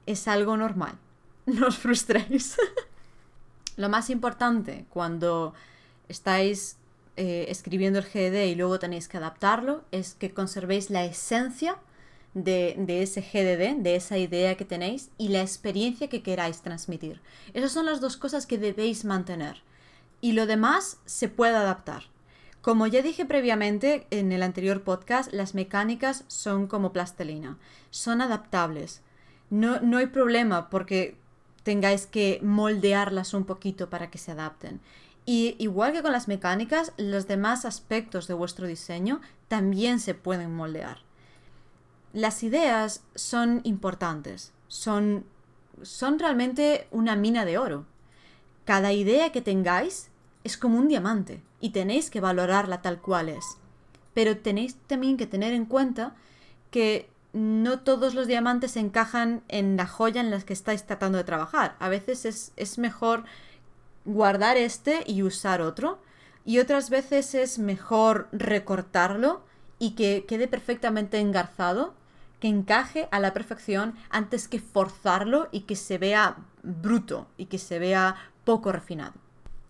Es 0.05 0.27
algo 0.27 0.57
normal. 0.57 0.97
No 1.45 1.67
os 1.67 1.77
frustréis. 1.77 2.55
Lo 3.75 3.89
más 3.89 4.09
importante 4.09 4.85
cuando 4.89 5.53
estáis 6.07 6.77
eh, 7.17 7.45
escribiendo 7.49 7.99
el 7.99 8.05
GD 8.05 8.45
y 8.45 8.55
luego 8.55 8.79
tenéis 8.79 9.07
que 9.07 9.17
adaptarlo 9.17 9.83
es 9.91 10.13
que 10.13 10.33
conservéis 10.33 10.89
la 10.89 11.03
esencia 11.03 11.77
de, 12.33 13.01
ese 13.01 13.21
GDD, 13.21 13.81
de 13.81 13.95
esa 13.95 14.17
idea 14.17 14.55
que 14.55 14.65
tenéis 14.65 15.09
y 15.17 15.29
la 15.29 15.41
experiencia 15.41 16.09
que 16.09 16.23
queráis 16.23 16.61
transmitir. 16.61 17.21
Esas 17.53 17.71
son 17.71 17.85
las 17.85 18.01
dos 18.01 18.17
cosas 18.17 18.45
que 18.45 18.57
debéis 18.57 19.05
mantener. 19.05 19.61
Y 20.21 20.31
lo 20.31 20.45
demás 20.45 20.97
se 21.05 21.29
puede 21.29 21.55
adaptar. 21.55 22.03
Como 22.61 22.87
ya 22.87 23.01
dije 23.01 23.25
previamente 23.25 24.07
en 24.09 24.31
el 24.31 24.41
anterior 24.41 24.83
podcast, 24.83 25.31
las 25.33 25.53
mecánicas 25.53 26.23
son 26.27 26.67
como 26.67 26.93
plastelina, 26.93 27.57
son 27.91 28.21
adaptables. 28.21 29.01
No, 29.49 29.81
no 29.81 29.97
hay 29.97 30.07
problema 30.07 30.69
porque 30.69 31.17
tengáis 31.63 32.07
que 32.07 32.39
moldearlas 32.41 33.33
un 33.33 33.43
poquito 33.43 33.89
para 33.89 34.09
que 34.09 34.17
se 34.17 34.31
adapten. 34.31 34.79
Y 35.25 35.55
igual 35.59 35.91
que 35.91 36.01
con 36.01 36.13
las 36.13 36.27
mecánicas, 36.27 36.93
los 36.97 37.27
demás 37.27 37.65
aspectos 37.65 38.27
de 38.27 38.33
vuestro 38.33 38.65
diseño 38.65 39.21
también 39.49 39.99
se 39.99 40.13
pueden 40.13 40.53
moldear 40.55 40.99
las 42.13 42.43
ideas 42.43 43.03
son 43.15 43.61
importantes, 43.63 44.53
son, 44.67 45.25
son 45.81 46.19
realmente 46.19 46.87
una 46.91 47.15
mina 47.15 47.43
de 47.43 47.57
oro. 47.57 47.85
Cada 48.65 48.93
idea 48.93 49.31
que 49.31 49.41
tengáis 49.41 50.09
es 50.43 50.55
como 50.55 50.77
un 50.77 50.87
diamante 50.87 51.41
y 51.59 51.71
tenéis 51.71 52.09
que 52.09 52.21
valorarla 52.21 52.81
tal 52.81 53.01
cual 53.01 53.29
es. 53.29 53.57
Pero 54.13 54.37
tenéis 54.37 54.75
también 54.87 55.17
que 55.17 55.25
tener 55.25 55.53
en 55.53 55.65
cuenta 55.65 56.15
que 56.69 57.09
no 57.33 57.79
todos 57.79 58.13
los 58.13 58.27
diamantes 58.27 58.77
encajan 58.77 59.41
en 59.47 59.75
la 59.75 59.87
joya 59.87 60.21
en 60.21 60.29
la 60.29 60.39
que 60.41 60.53
estáis 60.53 60.85
tratando 60.85 61.17
de 61.17 61.23
trabajar. 61.23 61.75
A 61.79 61.89
veces 61.89 62.25
es, 62.25 62.53
es 62.57 62.77
mejor 62.77 63.23
guardar 64.05 64.55
este 64.55 65.03
y 65.07 65.23
usar 65.23 65.61
otro. 65.61 65.99
Y 66.45 66.59
otras 66.59 66.91
veces 66.91 67.33
es 67.33 67.57
mejor 67.57 68.27
recortarlo 68.31 69.41
y 69.79 69.91
que 69.91 70.25
quede 70.27 70.47
perfectamente 70.47 71.19
engarzado 71.19 71.95
que 72.43 72.49
encaje 72.49 73.07
a 73.11 73.21
la 73.21 73.33
perfección 73.33 73.95
antes 74.09 74.49
que 74.49 74.59
forzarlo 74.59 75.47
y 75.53 75.61
que 75.61 75.77
se 75.77 75.97
vea 75.97 76.35
bruto 76.61 77.25
y 77.37 77.45
que 77.45 77.57
se 77.57 77.79
vea 77.79 78.17
poco 78.43 78.73
refinado. 78.73 79.13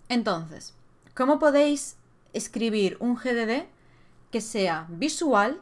Entonces, 0.10 0.74
¿cómo 1.14 1.38
podéis 1.38 1.98
escribir 2.34 2.98
un 3.00 3.16
GDD 3.16 3.68
que 4.32 4.42
sea 4.42 4.88
visual, 4.90 5.62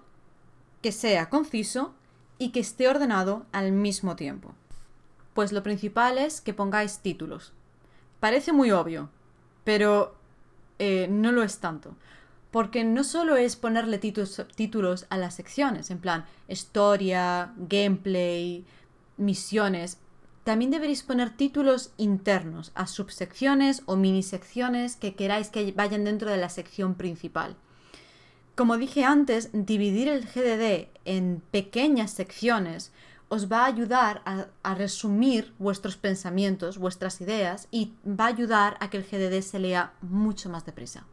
que 0.81 0.93
sea 0.93 1.29
conciso 1.29 1.93
y 2.37 2.53
que 2.53 2.61
esté 2.61 2.87
ordenado 2.87 3.45
al 3.51 3.73
mismo 3.73 4.15
tiempo? 4.15 4.53
Pues 5.33 5.51
lo 5.51 5.63
principal 5.63 6.17
es 6.17 6.39
que 6.39 6.53
pongáis 6.53 6.99
títulos. 6.99 7.51
Parece 8.21 8.53
muy 8.53 8.71
obvio, 8.71 9.09
pero 9.65 10.15
eh, 10.79 11.09
no 11.09 11.33
lo 11.33 11.43
es 11.43 11.59
tanto. 11.59 11.93
Porque 12.51 12.83
no 12.83 13.03
solo 13.05 13.37
es 13.37 13.55
ponerle 13.55 13.97
títulos, 13.97 15.05
a 15.09 15.17
las 15.17 15.35
secciones, 15.35 15.89
en 15.89 15.99
plan 15.99 16.25
historia, 16.49 17.53
gameplay, 17.57 18.65
misiones. 19.17 19.97
También 20.43 20.71
deberéis 20.71 21.03
poner 21.03 21.29
títulos 21.29 21.91
internos 21.97 22.71
a 22.75 22.87
subsecciones 22.87 23.83
o 23.85 23.95
minisecciones 23.95 24.97
que 24.97 25.15
queráis 25.15 25.49
que 25.49 25.71
vayan 25.71 26.03
dentro 26.03 26.29
de 26.29 26.37
la 26.37 26.49
sección 26.49 26.95
principal. 26.95 27.55
Como 28.55 28.77
dije 28.77 29.05
antes, 29.05 29.49
dividir 29.53 30.09
el 30.09 30.25
GDD 30.25 30.89
en 31.05 31.41
pequeñas 31.51 32.11
secciones 32.11 32.91
os 33.29 33.49
va 33.49 33.61
a 33.61 33.67
ayudar 33.67 34.21
a, 34.25 34.47
a, 34.61 34.75
resumir 34.75 35.53
vuestros 35.57 35.95
pensamientos, 35.95 36.77
vuestras 36.77 37.21
ideas 37.21 37.69
y 37.71 37.93
va 38.05 38.25
a 38.25 38.27
ayudar 38.27 38.75
a 38.81 38.89
que 38.89 38.97
el 38.97 39.05
GDD 39.05 39.41
se 39.41 39.59
lea 39.59 39.93
mucho 40.01 40.49
más 40.49 40.65
deprisa. 40.65 41.05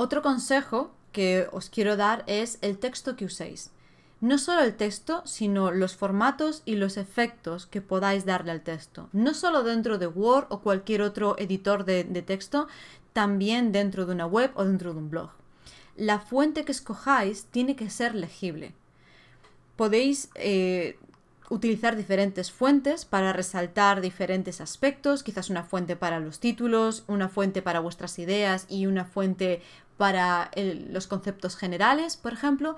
Otro 0.00 0.22
consejo 0.22 0.92
que 1.10 1.48
os 1.50 1.70
quiero 1.70 1.96
dar 1.96 2.22
es 2.28 2.58
el 2.60 2.78
texto 2.78 3.16
que 3.16 3.24
uséis. 3.24 3.72
no 4.20 4.38
solo 4.38 4.60
el 4.60 4.76
texto, 4.76 5.22
sino 5.26 5.72
los 5.72 5.96
formatos 5.96 6.62
y 6.64 6.76
los 6.76 6.96
efectos 6.96 7.66
que 7.66 7.80
podáis 7.80 8.24
darle 8.24 8.52
al 8.52 8.62
texto. 8.62 9.08
No 9.12 9.34
solo 9.34 9.64
dentro 9.64 9.98
de 9.98 10.06
Word 10.06 10.46
o 10.50 10.60
cualquier 10.60 11.02
otro 11.02 11.36
editor 11.36 11.84
de, 11.84 12.04
texto, 12.22 12.68
también 13.12 13.72
dentro 13.72 14.06
de 14.06 14.12
una 14.12 14.26
web 14.26 14.52
o 14.54 14.64
dentro 14.64 14.92
de 14.92 15.00
un 15.00 15.10
blog. 15.10 15.30
La 15.96 16.20
fuente 16.20 16.64
que 16.64 16.70
escojáis 16.70 17.46
tiene 17.46 17.74
que 17.74 17.90
ser 17.90 18.14
legible. 18.14 18.74
Podéis 19.74 20.30
eh, 20.36 20.96
utilizar 21.50 21.96
diferentes 21.96 22.50
fuentes 22.52 23.04
para 23.04 23.32
resaltar 23.32 24.00
diferentes 24.00 24.60
aspectos, 24.60 25.22
quizás 25.22 25.50
una 25.50 25.64
fuente 25.64 25.96
para 25.96 26.20
los 26.20 26.40
títulos, 26.40 27.04
una 27.06 27.28
fuente 27.28 27.62
para 27.62 27.80
vuestras 27.80 28.18
ideas 28.18 28.66
y 28.68 28.86
una 28.86 29.04
fuente 29.04 29.62
para 29.98 30.50
los 30.56 31.06
conceptos 31.06 31.56
generales, 31.56 32.16
por 32.16 32.32
ejemplo, 32.32 32.76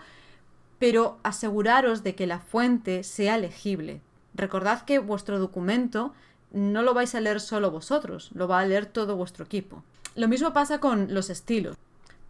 pero 0.81 1.19
aseguraros 1.23 2.03
de 2.03 2.17
que 2.17 2.27
la 2.27 2.41
fuente 2.41 3.05
sea 3.05 3.39
legible. 3.39 4.01
Recordad 4.35 4.83
que 4.85 4.99
vuestro 4.99 5.39
documento 5.39 6.13
no 6.51 6.83
lo 6.83 6.95
vais 6.95 7.15
a 7.15 7.21
leer 7.21 7.41
solo 7.41 7.71
vosotros, 7.71 8.31
lo 8.35 8.49
va 8.49 8.61
a 8.61 8.67
leer 8.67 8.87
todo 8.87 9.15
vuestro 9.15 9.45
equipo. 9.45 9.85
Lo 10.17 10.27
mismo 10.27 10.53
pasa 10.53 10.81
con 10.81 11.15
los 11.15 11.31
estilos. 11.31 11.77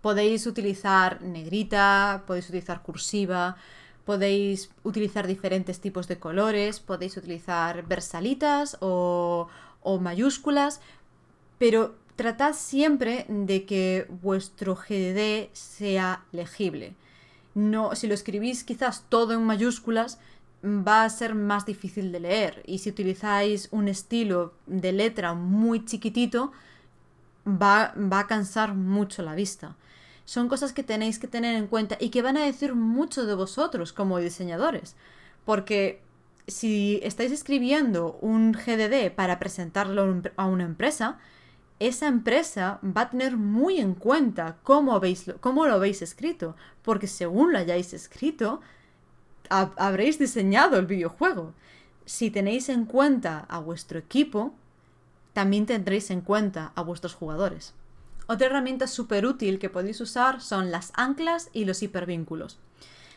Podéis 0.03 0.47
utilizar 0.47 1.23
negrita, 1.23 2.25
podéis 2.27 2.49
utilizar 2.49 2.83
cursiva, 2.83 3.57
podéis 4.05 4.71
utilizar 4.83 5.27
diferentes 5.27 5.81
tipos 5.81 6.09
de 6.09 6.19
colores, 6.19 6.81
podéis 6.81 7.17
utilizar 7.17 7.87
versalitas 7.87 8.77
o, 8.81 9.49
mayúsculas, 10.01 10.81
pero 11.59 11.95
tratad 12.21 12.53
siempre 12.53 13.25
de 13.31 13.65
que 13.65 14.07
vuestro 14.21 14.75
GDD 14.75 15.49
sea 15.55 16.23
legible. 16.33 16.95
No, 17.55 17.95
si 17.95 18.09
lo 18.09 18.13
escribís 18.13 18.63
quizás 18.63 19.07
todo 19.09 19.33
en 19.33 19.43
mayúsculas, 19.43 20.19
va 20.63 21.05
a 21.05 21.09
ser 21.09 21.35
más 21.35 21.65
difícil 21.65 22.13
de 22.13 22.21
leer. 22.21 22.63
Y 22.67 22.81
si 22.81 22.91
utilizáis 22.91 23.69
un 23.71 23.89
estilo 23.89 24.53
de 24.67 24.93
letra 24.93 25.33
muy 25.33 25.83
chiquitito, 25.87 26.53
va, 27.47 27.95
va 27.97 28.19
a 28.19 28.27
cansar 28.27 28.75
mucho 28.75 29.23
la 29.23 29.35
vista. 29.35 29.77
Son 30.27 30.51
cosas 30.51 30.75
que 30.75 30.83
tenéis 30.83 31.19
que 31.19 31.27
tener 31.27 31.57
en 31.57 31.69
cuenta 31.69 31.97
y 31.99 32.11
que 32.11 32.21
van 32.21 32.37
a 32.37 32.45
decir 32.45 32.75
mucho 32.75 33.25
de 33.25 33.35
vosotros 33.35 33.95
como 33.95 34.19
diseñadores. 34.19 34.95
Porque 35.47 36.03
si 36.47 37.01
estáis 37.03 37.33
escribiendo 37.33 38.19
un 38.21 38.53
GDD 38.53 39.11
para 39.11 39.39
presentarlo 39.39 40.23
a 40.37 40.45
una 40.45 40.65
empresa, 40.65 41.19
esa 41.81 42.07
empresa 42.07 42.79
va 42.85 43.03
a 43.03 43.11
tener 43.11 43.39
muy 43.39 43.81
en 43.81 43.95
cuenta 43.95 44.59
cómo, 44.63 44.93
lo 44.93 45.75
habéis 45.75 46.03
escrito, 46.03 46.55
porque 46.83 47.07
según 47.07 47.53
lo 47.53 47.59
hayáis 47.59 47.95
escrito, 47.95 48.61
habréis 49.49 50.19
diseñado 50.19 50.77
el 50.79 50.87
videojuego. 50.87 51.55
Si 52.05 52.31
tenéis 52.31 52.69
en 52.69 52.85
cuenta 52.85 53.47
a 53.49 53.59
vuestro 53.61 53.99
equipo, 53.99 54.55
también 55.33 55.65
tendréis 55.65 56.11
en 56.11 56.21
cuenta 56.21 56.73
a 56.75 56.83
vuestros 56.83 57.15
jugadores. 57.15 57.73
Otra 58.27 58.49
herramienta 58.49 58.87
súper 58.87 59.25
útil 59.25 59.59
que 59.59 59.71
podéis 59.71 60.03
usar 60.03 60.43
son 60.43 60.71
las 60.71 60.93
anclas 60.95 61.49
y 61.55 61.65
los 61.65 61.83
hipervínculos. 61.83 62.59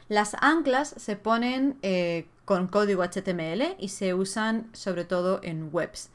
Las 0.08 0.36
anclas 0.40 0.96
se 0.98 1.18
ponen 1.18 1.78
eh, 1.82 2.28
con 2.46 2.68
código 2.68 3.04
HTML 3.04 3.76
y 3.78 3.90
se 3.90 4.14
usan 4.14 4.70
sobre 4.72 5.04
todo 5.04 5.42
en 5.44 5.70
webs. 5.72 6.10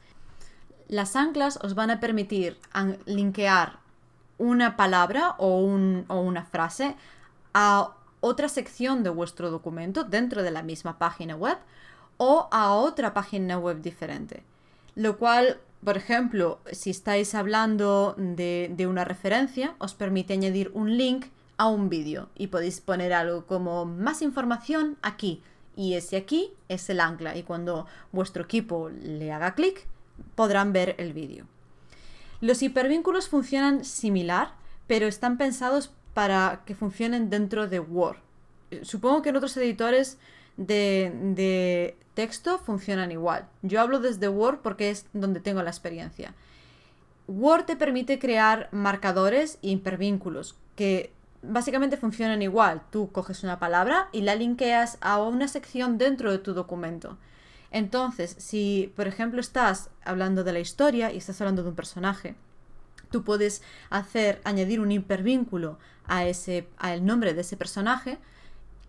Las 0.89 1.15
anclas 1.15 1.59
os 1.61 1.75
van 1.75 1.91
a 1.91 1.99
permitir 1.99 2.57
linkear 3.05 3.77
una 4.39 4.75
palabra 4.75 5.35
o, 5.37 5.59
una 5.59 6.43
frase 6.45 6.95
a 7.53 7.93
otra 8.21 8.49
sección 8.49 9.03
de 9.03 9.11
vuestro 9.11 9.51
documento 9.51 10.03
dentro 10.03 10.41
de 10.41 10.49
la 10.49 10.63
misma 10.63 10.97
página 10.97 11.35
web 11.35 11.57
o 12.17 12.49
a 12.51 12.73
otra 12.73 13.13
página 13.13 13.59
web 13.59 13.83
diferente. 13.83 14.41
Lo 14.95 15.19
cual, 15.19 15.59
por 15.85 15.95
ejemplo, 15.95 16.57
si 16.71 16.89
estáis 16.89 17.35
hablando 17.35 18.15
de, 18.17 18.71
de, 18.75 18.87
una 18.87 19.05
referencia, 19.05 19.75
os 19.77 19.93
permite 19.93 20.33
añadir 20.33 20.71
un 20.73 20.97
link 20.97 21.27
a 21.57 21.67
un 21.67 21.89
vídeo 21.89 22.29
y 22.35 22.47
podéis 22.47 22.81
poner 22.81 23.13
algo 23.13 23.45
como 23.45 23.85
más 23.85 24.23
información 24.23 24.97
aquí. 25.03 25.43
Y 25.75 25.93
ese 25.93 26.17
aquí 26.17 26.51
es 26.67 26.89
el 26.89 26.99
ancla 26.99 27.37
y 27.37 27.43
cuando 27.43 27.85
vuestro 28.11 28.43
equipo 28.43 28.89
le 28.89 29.31
haga 29.31 29.53
clic, 29.53 29.87
podrán 30.35 30.73
ver 30.73 30.95
el 30.97 31.13
vídeo. 31.13 31.45
Los 32.41 32.63
hipervínculos 32.63 33.27
funcionan 33.27 33.83
similar, 33.83 34.53
pero 34.87 35.07
están 35.07 35.37
pensados 35.37 35.91
para 36.13 36.63
que 36.65 36.75
funcionen 36.75 37.29
dentro 37.29 37.67
de 37.67 37.79
Word. 37.79 38.17
Supongo 38.81 39.21
que 39.21 39.29
en 39.29 39.35
otros 39.35 39.55
editores 39.57 40.17
de, 40.57 41.95
texto 42.13 42.57
funcionan 42.57 43.11
igual. 43.11 43.47
Yo 43.61 43.79
hablo 43.79 43.99
desde 43.99 44.27
Word 44.27 44.59
porque 44.59 44.89
es 44.89 45.05
donde 45.13 45.39
tengo 45.39 45.63
la 45.63 45.69
experiencia. 45.69 46.33
Word 47.27 47.65
te 47.65 47.75
permite 47.77 48.19
crear 48.19 48.67
marcadores 48.71 49.57
e 49.61 49.69
hipervínculos 49.69 50.55
que 50.75 51.13
básicamente 51.41 51.95
funcionan 51.95 52.41
igual. 52.41 52.81
Tú 52.89 53.11
coges 53.11 53.43
una 53.43 53.59
palabra 53.59 54.09
y 54.11 54.21
la 54.21 54.35
linkeas 54.35 54.97
a 54.99 55.21
una 55.21 55.47
sección 55.47 55.97
dentro 55.97 56.31
de 56.31 56.39
tu 56.39 56.53
documento. 56.53 57.17
Entonces, 57.71 58.35
si 58.39 58.91
por 58.95 59.07
ejemplo 59.07 59.39
estás 59.39 59.89
hablando 60.03 60.43
de 60.43 60.53
la 60.53 60.59
historia 60.59 61.11
y 61.11 61.17
estás 61.17 61.39
hablando 61.41 61.63
de 61.63 61.69
un 61.69 61.75
personaje, 61.75 62.35
tú 63.11 63.23
puedes 63.23 63.61
hacer, 63.89 64.41
añadir 64.43 64.79
un 64.79 64.91
hipervínculo 64.91 65.77
a 66.05 66.25
ese, 66.25 66.67
al 66.77 67.05
nombre 67.05 67.33
de 67.33 67.41
ese 67.41 67.57
personaje, 67.57 68.17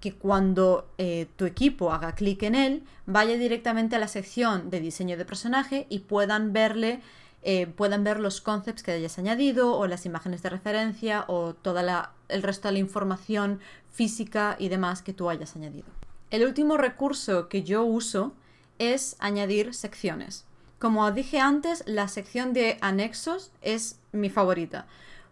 que 0.01 0.15
cuando 0.15 0.89
eh, 0.97 1.29
tu 1.37 1.45
equipo 1.45 1.93
haga 1.93 2.15
clic 2.15 2.43
en 2.43 2.55
él, 2.55 2.85
vaya 3.07 3.37
directamente 3.37 3.97
a 3.97 3.99
la 3.99 4.09
sección 4.09 4.71
de 4.71 4.81
diseño 4.81 5.19
de 5.19 5.27
personaje 5.27 5.87
y 5.91 6.01
puedan 6.01 6.55
verle, 6.55 7.01
eh, 7.43 7.67
puedan 7.67 8.03
ver 8.03 8.19
los 8.19 8.41
concepts 8.41 8.83
que 8.83 8.93
hayas 8.93 9.19
añadido, 9.19 9.77
o 9.77 9.87
las 9.87 10.07
imágenes 10.07 10.43
de 10.43 10.49
referencia, 10.49 11.25
o 11.29 11.55
todo 11.55 11.81
el 12.29 12.43
resto 12.43 12.69
de 12.69 12.73
la 12.73 12.79
información 12.79 13.61
física 13.91 14.57
y 14.59 14.71
demás 14.71 15.03
que 15.03 15.13
tú 15.13 15.29
hayas 15.29 15.55
añadido. 15.55 15.89
El 16.31 16.45
último 16.45 16.79
recurso 16.79 17.49
que 17.49 17.63
yo 17.63 17.85
uso 17.85 18.33
es 18.81 19.15
añadir 19.21 19.75
secciones. 19.75 20.45
Como 20.81 21.09
dije 21.13 21.39
antes, 21.39 21.85
la 21.87 22.09
sección 22.09 22.53
de 22.55 22.79
anexos 22.81 23.53
es 23.61 24.01
mi 24.13 24.31
favorita, 24.31 24.87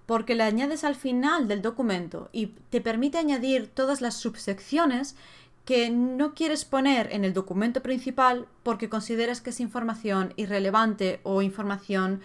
porque 0.07 0.35
la 0.35 0.45
añades 0.45 0.85
al 0.85 0.95
final 0.95 1.49
del 1.49 1.63
documento 1.63 2.29
y 2.31 2.49
te 2.69 2.81
permite 2.83 3.19
añadir 3.19 3.67
todas 3.67 4.03
las 4.03 4.15
subsecciones 4.15 5.17
que 5.65 5.91
no 5.91 6.35
quieres 6.35 6.65
poner 6.65 7.13
en 7.13 7.25
el 7.25 7.33
documento 7.33 7.83
principal 7.83 8.47
porque 8.63 8.89
consideras 8.89 9.41
que 9.41 9.51
es 9.51 9.61
información 9.61 10.35
irrelevante 10.37 11.21
o 11.23 11.43
información 11.43 12.21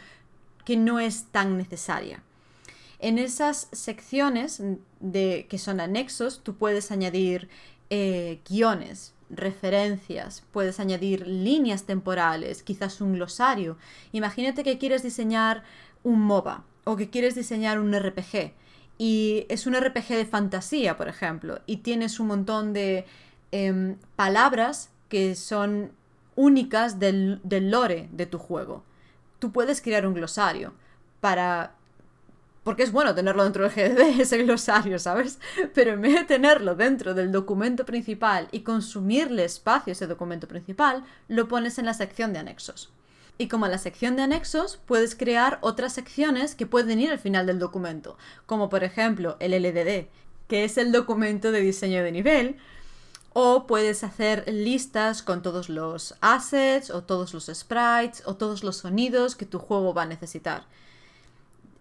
que 0.65 0.75
no 0.77 0.99
es 0.99 1.25
tan 1.31 1.57
necesaria. 1.57 2.21
En 2.99 3.17
esas 3.17 3.67
secciones 3.71 4.61
de, 4.99 5.47
que 5.49 5.57
son 5.57 5.79
anexos, 5.79 6.41
tú 6.43 6.55
puedes 6.55 6.91
añadir 6.91 7.49
eh, 7.89 8.39
guiones, 8.49 9.12
referencias, 9.35 10.43
puedes 10.51 10.79
añadir 10.79 11.27
líneas 11.27 11.83
temporales, 11.83 12.63
quizás 12.63 13.01
un 13.01 13.13
glosario. 13.13 13.77
Imagínate 14.11 14.63
que 14.63 14.77
quieres 14.77 15.03
diseñar 15.03 15.63
un 16.03 16.21
MOBA 16.21 16.63
o 16.83 16.95
que 16.95 17.09
quieres 17.09 17.35
diseñar 17.35 17.79
un 17.79 17.93
RPG 17.93 18.53
y 18.97 19.45
es 19.49 19.65
un 19.67 19.75
RPG 19.75 20.09
de 20.09 20.25
fantasía, 20.25 20.97
por 20.97 21.07
ejemplo, 21.07 21.59
y 21.65 21.77
tienes 21.77 22.19
un 22.19 22.27
montón 22.27 22.73
de 22.73 23.05
em, 23.51 23.97
palabras 24.15 24.89
que 25.09 25.35
son 25.35 25.91
únicas 26.35 26.99
del 26.99 27.39
lore 27.43 28.09
de 28.11 28.25
tu 28.25 28.39
juego. 28.39 28.83
Tú 29.39 29.51
puedes 29.51 29.81
crear 29.81 30.07
un 30.07 30.13
glosario 30.13 30.73
para 31.21 31.75
porque 32.63 32.83
es 32.83 32.91
bueno 32.91 33.13
tenerlo 33.13 33.43
dentro 33.43 33.67
del 33.67 33.71
GDD, 33.71 34.19
ese 34.21 34.43
glosario, 34.43 34.99
¿sabes? 34.99 35.39
Pero 35.73 35.91
en 35.91 36.01
vez 36.01 36.13
de 36.13 36.23
tenerlo 36.23 36.75
dentro 36.75 37.13
del 37.13 37.31
documento 37.31 37.85
principal 37.85 38.47
y 38.51 38.61
consumirle 38.61 39.43
espacio 39.43 39.91
a 39.91 39.93
ese 39.93 40.07
documento 40.07 40.47
principal, 40.47 41.03
lo 41.27 41.47
pones 41.47 41.77
en 41.77 41.85
la 41.85 41.93
sección 41.93 42.33
de 42.33 42.39
anexos. 42.39 42.91
Y 43.37 43.47
como 43.47 43.65
en 43.65 43.71
la 43.71 43.79
sección 43.79 44.15
de 44.15 44.23
anexos, 44.23 44.79
puedes 44.85 45.15
crear 45.15 45.57
otras 45.61 45.93
secciones 45.93 46.55
que 46.55 46.67
pueden 46.67 46.99
ir 46.99 47.11
al 47.11 47.19
final 47.19 47.47
del 47.47 47.59
documento, 47.59 48.17
como 48.45 48.69
por 48.69 48.83
ejemplo 48.83 49.37
el 49.39 49.51
LDD, 49.53 50.07
que 50.47 50.63
es 50.63 50.77
el 50.77 50.91
documento 50.91 51.51
de 51.51 51.61
diseño 51.61 52.03
de 52.03 52.11
nivel, 52.11 52.57
o 53.33 53.65
puedes 53.65 54.03
hacer 54.03 54.43
listas 54.47 55.23
con 55.23 55.41
todos 55.41 55.67
los 55.67 56.13
assets, 56.21 56.91
o 56.91 57.03
todos 57.03 57.33
los 57.33 57.45
sprites, 57.51 58.21
o 58.25 58.35
todos 58.35 58.63
los 58.63 58.77
sonidos 58.77 59.35
que 59.35 59.47
tu 59.47 59.57
juego 59.57 59.95
va 59.95 60.03
a 60.03 60.07
necesitar. 60.07 60.65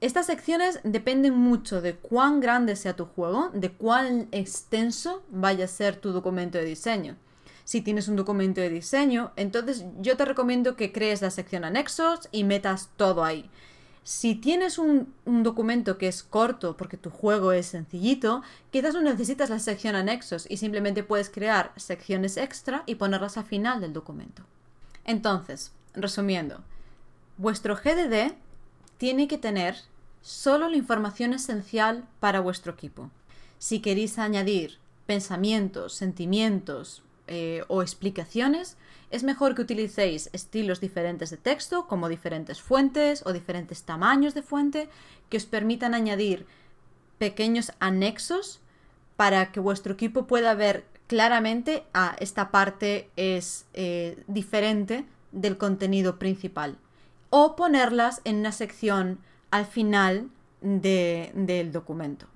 Estas 0.02 0.26
secciones 0.26 0.80
dependen 0.82 1.38
mucho 1.38 1.80
de 1.80 1.94
cuán 1.94 2.40
grande 2.40 2.74
sea 2.74 2.96
tu 2.96 3.04
juego, 3.04 3.50
de 3.54 3.70
cuán 3.70 4.26
extenso 4.32 5.22
vaya 5.30 5.66
a 5.66 5.68
ser 5.68 5.94
tu 5.94 6.10
documento 6.10 6.58
de 6.58 6.64
diseño. 6.64 7.14
Si 7.62 7.82
tienes 7.82 8.08
un 8.08 8.16
documento 8.16 8.60
de 8.60 8.68
diseño, 8.68 9.30
entonces 9.36 9.84
yo 10.00 10.16
te 10.16 10.24
recomiendo 10.24 10.74
que 10.74 10.90
crees 10.90 11.22
la 11.22 11.30
sección 11.30 11.64
anexos 11.64 12.28
y 12.32 12.42
metas 12.42 12.90
todo 12.96 13.22
ahí. 13.22 13.48
Si 14.02 14.34
tienes 14.34 14.76
un, 14.76 15.14
documento 15.24 15.98
que 15.98 16.08
es 16.08 16.24
corto 16.24 16.76
porque 16.76 16.96
tu 16.96 17.10
juego 17.10 17.52
es 17.52 17.66
sencillito, 17.66 18.42
quizás 18.72 18.94
no 18.94 19.02
necesitas 19.02 19.50
la 19.50 19.60
sección 19.60 19.94
anexos 19.94 20.46
y 20.50 20.56
simplemente 20.56 21.04
puedes 21.04 21.30
crear 21.30 21.70
secciones 21.76 22.38
extra 22.38 22.82
y 22.86 22.96
ponerlas 22.96 23.38
al 23.38 23.44
final 23.44 23.80
del 23.80 23.92
documento. 23.92 24.42
Entonces, 25.04 25.70
resumiendo, 25.94 26.64
vuestro 27.38 27.76
GDD 27.76 28.32
tiene 28.98 29.28
que 29.28 29.38
tener 29.38 29.76
solo 30.22 30.68
la 30.68 30.76
información 30.76 31.34
esencial 31.34 32.08
para 32.20 32.40
vuestro 32.40 32.72
equipo. 32.72 33.10
Si 33.58 33.80
queréis 33.80 34.18
añadir 34.18 34.78
pensamientos, 35.06 35.94
sentimientos 35.94 37.02
eh, 37.26 37.64
o 37.68 37.82
explicaciones, 37.82 38.76
es 39.10 39.24
mejor 39.24 39.54
que 39.54 39.62
utilicéis 39.62 40.30
estilos 40.32 40.80
diferentes 40.80 41.30
de 41.30 41.36
texto, 41.36 41.86
como 41.86 42.08
diferentes 42.08 42.62
fuentes 42.62 43.22
o 43.26 43.32
diferentes 43.32 43.82
tamaños 43.82 44.32
de 44.32 44.42
fuente, 44.42 44.88
que 45.28 45.36
os 45.36 45.44
permitan 45.44 45.94
añadir 45.94 46.46
pequeños 47.18 47.72
anexos 47.78 48.60
para 49.16 49.52
que 49.52 49.60
vuestro 49.60 49.92
equipo 49.92 50.26
pueda 50.26 50.54
ver 50.54 50.86
claramente, 51.08 51.84
ah, 51.92 52.16
esta 52.20 52.50
parte 52.50 53.10
es 53.16 53.66
eh, 53.74 54.22
diferente 54.28 55.04
del 55.30 55.58
contenido 55.58 56.18
principal. 56.18 56.78
O 57.28 57.54
ponerlas 57.54 58.22
en 58.24 58.36
una 58.36 58.52
sección 58.52 59.18
al 59.52 59.66
final 59.66 60.30
del 60.60 61.70
documento. 61.70 62.26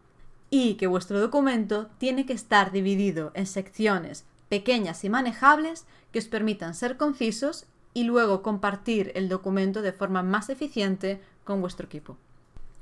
Y 0.51 0.75
que 0.75 0.87
vuestro 0.87 1.19
documento 1.19 1.89
tiene 1.99 2.27
que 2.27 2.35
estar 2.35 2.71
dividido 2.71 3.33
en 3.35 3.47
secciones 3.47 4.25
pequeñas 4.49 5.03
y 5.03 5.09
manejables 5.09 5.87
que 6.13 6.21
os 6.21 6.29
permitan 6.29 6.75
ser 6.75 6.97
concisos 6.97 7.67
y 7.95 8.05
luego 8.05 8.43
compartir 8.43 9.11
el 9.15 9.29
documento 9.29 9.83
de 9.83 9.93
forma 9.93 10.23
más 10.23 10.51
eficiente 10.51 11.21
con 11.45 11.61
vuestro 11.61 11.87
equipo. 11.87 12.17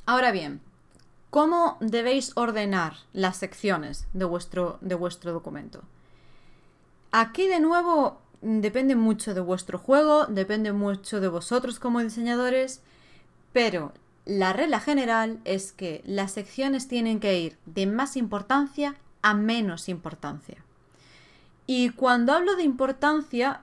Ahora 0.05 0.33
bien, 0.33 0.61
¿cómo 1.31 1.79
debéis 1.81 2.33
ordenar 2.35 2.97
las 3.13 3.37
secciones 3.37 4.07
de 4.13 4.25
vuestro, 4.25 4.79
de 4.81 4.97
vuestro 4.97 5.33
documento? 5.33 5.83
Aquí 7.13 7.47
de 7.47 7.61
nuevo 7.61 8.21
depende 8.43 8.97
mucho 8.97 9.33
de 9.33 9.41
vuestro 9.41 9.79
juego, 9.79 10.27
depende 10.27 10.73
mucho 10.73 11.21
de 11.21 11.29
vosotros 11.29 11.79
como 11.79 12.01
diseñadores, 12.01 12.83
pero 13.53 13.93
la 14.27 14.53
regla 14.53 14.81
general 14.81 15.41
es 15.45 15.73
que 15.73 16.03
las 16.07 16.33
secciones 16.33 16.89
tienen 16.89 17.21
que 17.21 17.39
ir 17.39 17.59
de 17.67 17.87
más 17.87 18.17
importancia 18.17 18.97
a 19.23 19.35
menos 19.35 19.89
importancia. 19.89 20.65
Y 21.67 21.91
cuando 21.91 22.33
hablo 22.33 22.57
de 22.57 22.63
importancia, 22.63 23.63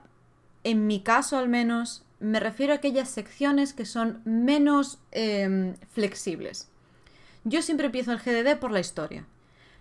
en 0.64 0.86
mi 0.86 1.00
caso 1.00 1.38
al 1.38 1.48
menos, 1.48 2.04
me 2.20 2.40
refiero 2.40 2.72
a 2.72 2.76
aquellas 2.76 3.08
secciones 3.08 3.72
que 3.74 3.84
son 3.84 4.20
menos 4.24 4.98
em, 5.10 5.74
flexibles. 5.92 6.68
Yo 7.44 7.62
siempre 7.62 7.86
empiezo 7.86 8.12
el 8.12 8.18
GDD 8.18 8.58
por 8.58 8.70
la 8.70 8.80
historia. 8.80 9.26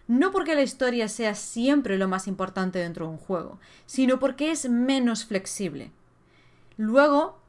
No 0.07 0.31
porque 0.31 0.55
la 0.55 0.63
historia 0.63 1.07
sea 1.07 1.35
siempre 1.35 1.97
lo 1.97 2.07
más 2.07 2.27
importante 2.27 2.79
dentro 2.79 3.05
de 3.05 3.11
un 3.11 3.17
juego, 3.17 3.59
sino 3.85 4.19
porque 4.19 4.51
es 4.51 4.67
menos 4.67 5.25
flexible. 5.25 5.91
Luego 6.77 7.39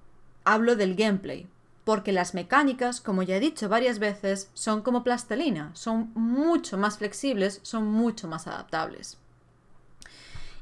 hablo 0.44 0.76
del 0.76 0.94
gameplay, 0.94 1.48
porque 1.84 2.12
las 2.12 2.34
mecánicas, 2.34 3.00
como 3.00 3.22
ya 3.22 3.36
he 3.36 3.40
dicho 3.40 3.68
varias 3.68 3.98
veces, 3.98 4.50
son 4.54 4.82
como 4.82 5.02
plastelina, 5.02 5.70
son 5.74 6.12
mucho 6.14 6.78
más 6.78 6.98
flexibles, 6.98 7.60
son 7.62 7.86
mucho 7.86 8.28
más 8.28 8.46
adaptables. 8.46 9.18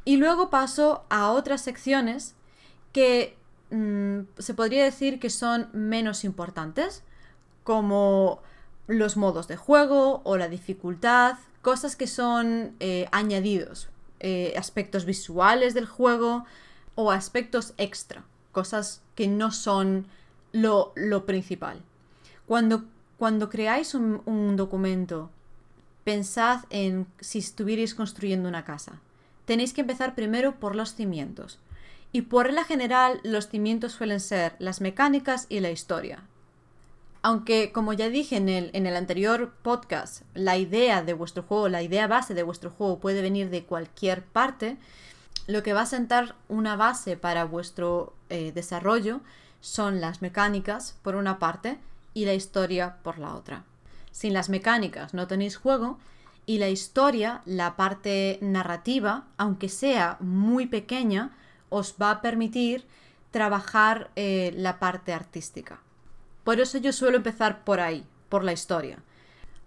Y 0.05 0.17
luego 0.17 0.49
paso 0.49 1.05
a 1.11 1.31
otras 1.31 1.61
secciones 1.61 2.35
que 2.93 3.37
mm, 3.71 4.21
se 4.39 4.55
podría 4.55 4.85
decir 4.85 5.21
que 5.21 5.29
son 5.29 5.69
menos 5.73 6.25
importantes, 6.25 7.03
como 7.65 8.41
los 8.87 9.17
modos 9.17 9.47
de 9.47 9.57
juego 9.57 10.23
o 10.25 10.37
la 10.39 10.49
dificultad, 10.49 11.37
cosas 11.61 11.97
que 11.97 12.07
son 12.07 12.75
eh, 12.81 13.09
añadidos, 13.13 13.89
eh, 14.21 14.55
aspectos 14.57 15.05
visuales 15.05 15.75
del 15.75 15.87
juego 15.87 16.45
o 16.95 17.11
aspectos 17.11 17.75
extra, 17.77 18.25
cosas 18.53 19.03
que 19.15 19.29
no 19.29 19.53
son 19.53 20.07
lo, 20.53 20.93
principal. 21.27 21.81
Cuando, 22.47 22.85
cuando 23.19 23.49
creáis 23.49 23.95
un, 23.95 24.23
un 24.27 24.57
documento, 24.57 25.31
pensad 26.05 26.65
en 26.71 27.07
si 27.21 27.39
estuvierais 27.39 27.95
construyendo 27.95 28.49
una 28.49 28.65
casa 28.65 29.01
tenéis 29.51 29.73
que 29.73 29.81
empezar 29.81 30.15
primero 30.15 30.61
por 30.61 30.77
los 30.77 30.95
cimientos. 30.95 31.59
Y 32.13 32.23
por 32.23 32.47
regla 32.47 32.63
general, 32.63 33.19
los 33.25 33.49
cimientos 33.49 33.91
suelen 33.91 34.21
ser 34.21 34.55
las 34.61 34.81
mecánicas 34.81 35.47
y 35.49 35.59
la 35.59 35.73
historia. 35.73 36.23
Aunque, 37.23 37.73
como 37.73 37.93
ya 37.93 38.11
dije 38.11 38.37
en 38.37 38.49
el, 38.49 38.71
en 38.75 38.87
el 38.87 38.95
anterior 38.95 39.53
podcast, 39.63 40.23
la 40.35 40.57
idea 40.57 41.03
de 41.03 41.15
vuestro 41.15 41.43
juego, 41.43 41.69
la 41.69 41.83
idea 41.83 42.07
base 42.07 42.33
de 42.33 42.45
vuestro 42.45 42.71
juego 42.71 43.01
puede 43.01 43.23
venir 43.23 43.51
de 43.51 43.65
cualquier 43.65 44.23
parte, 44.23 44.77
lo 45.49 45.65
que 45.65 45.73
va 45.73 45.81
a 45.81 45.87
sentar 45.87 46.37
una 46.49 46.77
base 46.77 47.17
para 47.17 47.45
vuestro 47.45 48.15
eh, 48.29 48.53
desarrollo 48.53 49.21
son 49.61 50.01
las 50.01 50.23
mecánicas, 50.23 50.97
por 51.03 51.15
una 51.15 51.39
parte, 51.39 51.79
y 52.15 52.25
la 52.25 52.35
historia 52.35 52.97
por 53.03 53.19
la 53.19 53.35
otra. 53.35 53.65
Sin 54.11 54.33
las 54.33 54.49
mecánicas 54.49 55.15
no 55.15 55.27
tenéis 55.27 55.57
juego 55.57 55.99
y 56.47 56.59
la 56.59 56.69
historia, 56.69 57.43
la 57.45 57.77
parte 57.77 58.39
narrativa, 58.43 59.25
aunque 59.37 59.69
sea 59.69 60.17
muy 60.21 60.67
pequeña, 60.67 61.31
os 61.69 61.95
va 62.01 62.11
a 62.11 62.21
permitir 62.23 62.87
trabajar 63.31 64.11
eh, 64.17 64.53
la 64.57 64.79
parte 64.79 65.13
artística. 65.13 65.81
Por 66.43 66.59
eso 66.59 66.79
yo 66.79 66.93
suelo 66.93 67.19
empezar 67.19 67.63
por 67.63 67.79
ahí, 67.79 68.05
por 68.29 68.43
la 68.43 68.53
historia, 68.53 68.99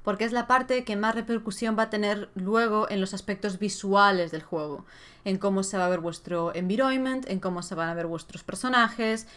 porque 0.04 0.26
es 0.26 0.34
la 0.34 0.48
parte 0.48 0.84
que 0.84 0.98
más 0.98 1.16
repercusión 1.16 1.78
va 1.78 1.84
a 1.84 1.90
tener 1.90 2.30
luego 2.36 2.90
en 2.90 3.00
los 3.00 3.14
aspectos 3.14 3.60
visuales 3.60 4.32
del 4.32 4.44
juego, 4.44 4.86
en 5.24 5.38
cómo 5.38 5.64
se 5.64 5.78
va 5.78 5.86
a 5.86 5.90
ver 5.90 6.02
vuestro 6.02 6.54
environment, 6.54 7.30
en 7.30 7.40
cómo 7.40 7.64
se 7.64 7.76
van 7.76 7.90
a 7.90 7.94
ver 7.94 8.08
vuestros 8.08 8.44
personajes, 8.44 9.28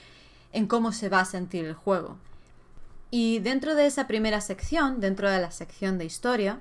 en 0.56 0.66
cómo 0.66 0.90
se 0.90 1.10
va 1.10 1.20
a 1.20 1.26
sentir 1.26 1.66
el 1.66 1.74
juego. 1.74 2.16
Y 3.10 3.40
dentro 3.40 3.74
de 3.74 3.84
esa 3.84 4.06
primera 4.06 4.40
sección, 4.40 5.00
dentro 5.00 5.30
de 5.30 5.38
la 5.38 5.50
sección 5.50 5.98
de 5.98 6.06
historia, 6.06 6.60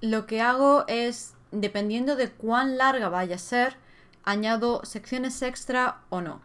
lo 0.00 0.26
que 0.26 0.40
hago 0.40 0.84
es, 0.86 1.34
dependiendo 1.50 2.14
de 2.14 2.30
cuán 2.30 2.78
larga 2.78 3.08
vaya 3.08 3.34
a 3.34 3.40
ser, 3.40 3.76
añado 4.22 4.82
secciones 4.84 5.42
extra 5.42 5.98
o 6.10 6.20
no. 6.20 6.42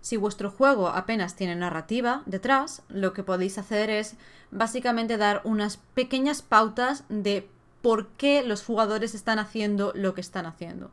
Si 0.00 0.16
vuestro 0.16 0.52
juego 0.52 0.88
apenas 0.88 1.34
tiene 1.34 1.56
narrativa 1.56 2.22
detrás, 2.24 2.82
lo 2.88 3.12
que 3.12 3.24
podéis 3.24 3.58
hacer 3.58 3.90
es 3.90 4.14
básicamente 4.52 5.16
dar 5.16 5.40
unas 5.42 5.76
pequeñas 5.76 6.40
pautas 6.40 7.02
de 7.08 7.48
por 7.82 8.06
qué 8.10 8.44
los 8.44 8.62
jugadores 8.62 9.16
están 9.16 9.40
haciendo 9.40 9.90
lo 9.96 10.14
que 10.14 10.20
están 10.20 10.46
haciendo. 10.46 10.92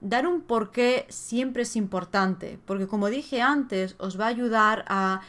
Dar 0.00 0.26
un 0.26 0.42
por 0.42 0.70
qué 0.70 1.06
siempre 1.08 1.62
es 1.62 1.76
importante, 1.76 2.58
porque 2.66 2.86
como 2.86 3.08
dije 3.08 3.40
antes, 3.40 3.96
os 3.98 4.20
va 4.20 4.26
a 4.26 4.28
ayudar 4.28 4.84
a, 4.88 5.22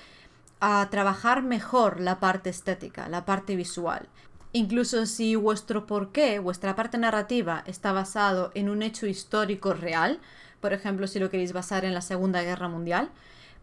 a 0.60 0.88
trabajar 0.89 1.41
mejor 1.41 1.99
la 1.99 2.19
parte 2.19 2.49
estética, 2.49 3.08
la 3.10 3.25
parte 3.25 3.56
visual. 3.56 4.08
Incluso 4.53 5.06
si 5.06 5.36
vuestro 5.36 5.86
porqué, 5.86 6.39
vuestra 6.39 6.75
parte 6.75 6.97
narrativa 6.97 7.63
está 7.65 7.91
basado 7.91 8.51
en 8.56 8.69
un 8.69 8.82
hecho 8.82 9.06
histórico 9.06 9.73
real, 9.73 10.19
por 10.60 10.73
ejemplo, 10.73 11.08
si 11.08 11.19
lo 11.19 11.30
queréis 11.30 11.53
basar 11.53 11.86
en 11.86 11.93
la 11.93 12.01
Segunda 12.01 12.41
Guerra 12.41 12.67
Mundial, 12.67 13.10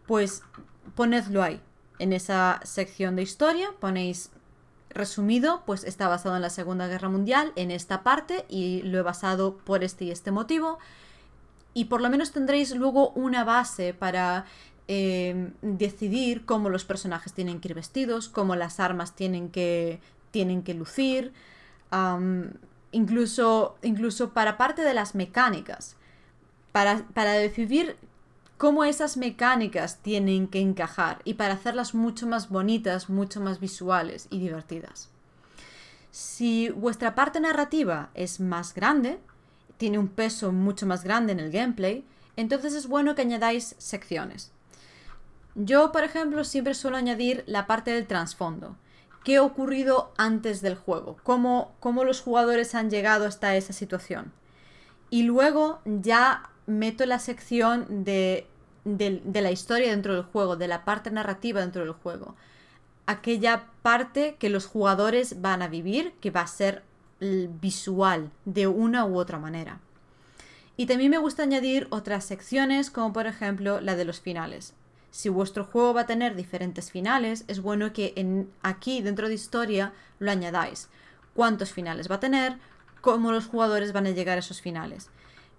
pues 0.07 0.43
ponedlo 0.95 1.43
ahí. 1.43 1.61
En 1.99 2.13
esa 2.13 2.59
sección 2.63 3.15
de 3.15 3.23
historia 3.23 3.69
ponéis 3.79 4.31
resumido, 4.95 5.61
pues 5.65 5.83
está 5.83 6.07
basado 6.07 6.35
en 6.35 6.41
la 6.41 6.49
Segunda 6.49 6.87
Guerra 6.87 7.09
Mundial, 7.09 7.53
en 7.55 7.69
esta 7.69 8.01
parte, 8.01 8.45
y 8.49 8.81
lo 8.81 8.97
he 8.97 9.01
basado 9.03 9.57
por 9.57 9.83
este 9.83 10.05
y 10.05 10.11
este 10.11 10.31
motivo. 10.31 10.79
Y 11.73 11.85
por 11.85 12.01
lo 12.01 12.09
menos 12.09 12.31
tendréis 12.31 12.75
luego 12.75 13.09
una 13.11 13.43
base 13.43 13.93
para 13.93 14.45
eh, 14.87 15.51
decidir 15.61 16.45
cómo 16.45 16.69
los 16.69 16.85
personajes 16.85 17.33
tienen 17.33 17.59
que 17.59 17.67
ir 17.67 17.75
vestidos, 17.75 18.29
cómo 18.29 18.55
las 18.55 18.79
armas 18.79 19.15
tienen 19.15 19.49
que 19.49 19.99
tienen 20.35 20.63
que 20.63 20.73
lucir, 20.73 21.31
incluso, 22.91 23.77
incluso 23.83 24.31
para 24.31 24.57
parte 24.57 24.81
de 24.81 24.93
las 24.93 25.15
mecánicas, 25.15 25.95
para, 26.73 27.07
para 27.13 27.31
decidir 27.31 27.95
cómo 28.57 28.83
esas 28.83 29.17
mecánicas 29.17 29.97
tienen 29.97 30.47
que 30.47 30.59
encajar 30.59 31.21
y 31.23 31.35
para 31.35 31.55
hacerlas 31.55 31.93
mucho 31.93 32.27
más 32.27 32.49
bonitas, 32.49 33.09
mucho 33.09 33.41
más 33.41 33.59
visuales 33.59 34.27
y 34.29 34.39
divertidas. 34.39 35.09
Si 36.11 36.69
vuestra 36.69 37.15
parte 37.15 37.39
narrativa 37.39 38.09
es 38.13 38.39
más 38.39 38.73
grande, 38.73 39.19
tiene 39.77 39.99
un 39.99 40.07
peso 40.07 40.51
mucho 40.53 40.85
más 40.85 41.03
grande 41.03 41.33
en 41.33 41.41
el 41.41 41.51
gameplay, 41.51 42.05
entonces 42.37 42.73
es 42.73 42.87
bueno 42.87 43.15
que 43.15 43.23
añadáis 43.23 43.75
secciones. 43.77 44.51
Yo, 45.55 45.91
por 45.91 46.03
ejemplo, 46.03 46.43
siempre 46.43 46.73
suelo 46.73 46.97
añadir 46.97 47.43
la 47.47 47.67
parte 47.67 47.91
del 47.91 48.07
trasfondo, 48.07 48.75
qué 49.23 49.37
ha 49.37 49.43
ocurrido 49.43 50.13
antes 50.17 50.61
del 50.61 50.75
juego, 50.75 51.17
cómo, 51.23 51.73
cómo 51.79 52.03
los 52.03 52.21
jugadores 52.21 52.75
han 52.75 52.89
llegado 52.89 53.25
hasta 53.25 53.55
esa 53.55 53.73
situación. 53.73 54.31
Y 55.09 55.23
luego 55.23 55.81
ya 55.85 56.49
meto 56.67 57.05
la 57.05 57.19
sección 57.19 58.03
de, 58.03 58.47
de, 58.85 59.41
la 59.41 59.51
historia 59.51 59.91
dentro 59.91 60.13
del 60.13 60.23
juego, 60.23 60.55
de 60.55 60.67
la 60.67 60.85
parte 60.85 61.11
narrativa 61.11 61.61
dentro 61.61 61.83
del 61.83 61.93
juego. 61.93 62.35
aquella 63.07 63.65
parte 63.83 64.35
que 64.39 64.49
los 64.49 64.65
jugadores 64.65 65.41
van 65.41 65.61
a 65.61 65.67
vivir, 65.67 66.13
que 66.21 66.31
va 66.31 66.41
a 66.41 66.47
ser 66.47 66.81
visual 67.19 68.31
de 68.45 68.67
una 68.67 69.05
u 69.05 69.17
otra 69.17 69.37
manera. 69.37 69.79
Y 70.77 70.87
también 70.87 71.11
me 71.11 71.17
gusta 71.17 71.43
añadir 71.43 71.87
otras 71.91 72.25
secciones, 72.25 72.89
como 72.89 73.13
por 73.13 73.27
ejemplo 73.27 73.79
la 73.79 73.95
de 73.95 74.05
los 74.05 74.19
finales. 74.19 74.73
Si 75.11 75.29
vuestro 75.29 75.63
juego 75.63 75.93
va 75.93 76.01
a 76.01 76.05
tener 76.05 76.35
diferentes 76.35 76.91
finales, 76.91 77.45
es 77.47 77.61
bueno 77.61 77.93
que 77.93 78.11
en, 78.17 78.51
aquí 78.61 79.01
dentro 79.01 79.29
de 79.29 79.35
historia 79.35 79.93
lo 80.19 80.29
añadáis. 80.31 80.89
¿Cuántos 81.33 81.71
finales 81.71 82.11
va 82.11 82.15
a 82.15 82.19
tener? 82.19 82.57
¿Cómo 82.99 83.31
los 83.31 83.45
jugadores 83.45 83.93
van 83.93 84.07
a 84.07 84.11
llegar 84.11 84.37
a 84.37 84.39
esos 84.39 84.61
finales? 84.61 85.09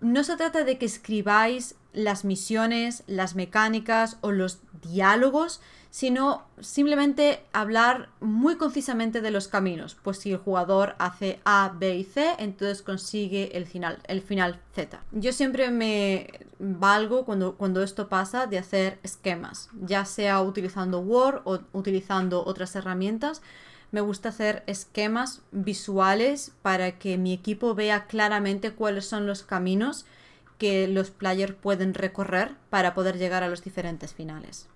No 0.00 0.24
se 0.24 0.37
trata 0.37 0.64
de 0.64 0.78
que 0.78 0.87
escribáis 0.87 1.74
las 1.92 2.24
misiones, 2.24 3.02
las 3.06 3.35
mecánicas 3.35 4.18
o 4.20 4.30
los 4.30 4.61
diálogos, 4.82 5.61
sino 5.90 6.44
simplemente 6.61 7.42
hablar 7.54 8.11
muy 8.20 8.56
concisamente 8.56 9.22
de 9.22 9.30
los 9.30 9.48
caminos. 9.48 9.96
Pues 10.02 10.18
si 10.18 10.32
el 10.32 10.37
jugador 10.37 10.94
hace 10.98 11.40
A, 11.46 11.72
B 11.74 11.96
y 11.96 12.04
C, 12.04 12.35
entonces 12.38 12.82
consigue 12.82 13.56
el 13.56 13.64
final, 13.64 14.00
el 14.06 14.20
final 14.20 14.61
Z. 14.74 15.00
Yo 15.12 15.32
siempre 15.32 15.70
me 15.70 16.28
valgo 16.59 17.24
cuando, 17.24 17.56
cuando 17.56 17.82
esto 17.82 18.11
pasa 18.11 18.46
de 18.46 18.59
hacer 18.59 18.98
esquemas, 19.02 19.70
ya 19.80 20.04
sea 20.04 20.42
utilizando 20.42 21.00
Word 21.00 21.40
o 21.44 21.61
utilizando 21.72 22.44
otras 22.44 22.76
herramientas. 22.76 23.40
Me 23.96 24.02
gusta 24.02 24.28
hacer 24.28 24.62
esquemas 24.66 25.40
visuales 25.52 26.52
para 26.61 26.98
que 26.98 27.16
mi 27.16 27.32
equipo 27.32 27.74
vea 27.74 28.04
claramente 28.04 28.72
cuáles 28.72 29.06
son 29.06 29.26
los 29.26 29.42
caminos 29.42 30.04
que 30.59 30.87
los 30.87 31.11
players 31.11 31.54
pueden 31.54 31.94
recorrer 31.94 32.56
para 32.68 32.92
poder 32.92 33.16
llegar 33.16 33.42
a 33.42 33.48
los 33.48 33.64
diferentes 33.64 34.12
finales. 34.12 34.68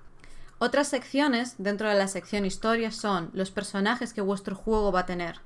Otras 0.59 0.89
secciones 0.89 1.57
dentro 1.59 1.91
de 1.91 1.97
la 1.97 2.09
sección 2.09 2.47
historia 2.47 2.93
son 2.93 3.29
los 3.35 3.51
personajes 3.51 4.15
que 4.15 4.23
vuestro 4.23 4.57
juego 4.57 4.91
va 4.91 5.01
a 5.01 5.07
tener, 5.07 5.41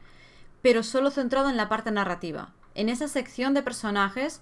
pero 0.63 0.85
solo 0.85 1.11
centrado 1.11 1.51
en 1.51 1.57
la 1.57 1.69
parte 1.69 1.91
narrativa. 1.91 2.53
En 2.77 2.89
esa 2.89 3.09
sección 3.09 3.55
de 3.55 3.65
personajes 3.65 4.41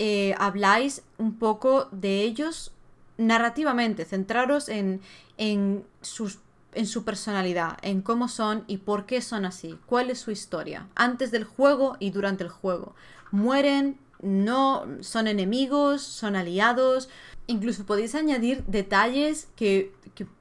eh, 0.00 0.34
habláis 0.40 1.04
un 1.18 1.38
poco 1.38 1.86
de 1.92 2.22
ellos 2.22 2.72
narrativamente, 3.16 4.04
centraros 4.04 4.68
en, 4.68 5.00
en, 5.38 5.86
sus, 6.00 6.40
en 6.76 6.86
su 6.86 7.04
personalidad, 7.04 7.78
en 7.82 8.02
cómo 8.02 8.28
son 8.28 8.64
y 8.66 8.78
por 8.78 9.06
qué 9.06 9.20
son 9.20 9.44
así, 9.44 9.78
cuál 9.86 10.10
es 10.10 10.20
su 10.20 10.30
historia, 10.30 10.88
antes 10.94 11.30
del 11.30 11.44
juego 11.44 11.96
y 11.98 12.10
durante 12.10 12.44
el 12.44 12.50
juego. 12.50 12.94
Mueren, 13.30 13.98
no 14.22 14.86
son 15.00 15.26
enemigos, 15.26 16.02
son 16.02 16.36
aliados, 16.36 17.08
Incluso 17.46 17.86
podéis 17.86 18.14
añadir 18.14 18.64
detalles 18.66 19.48
que, 19.56 19.94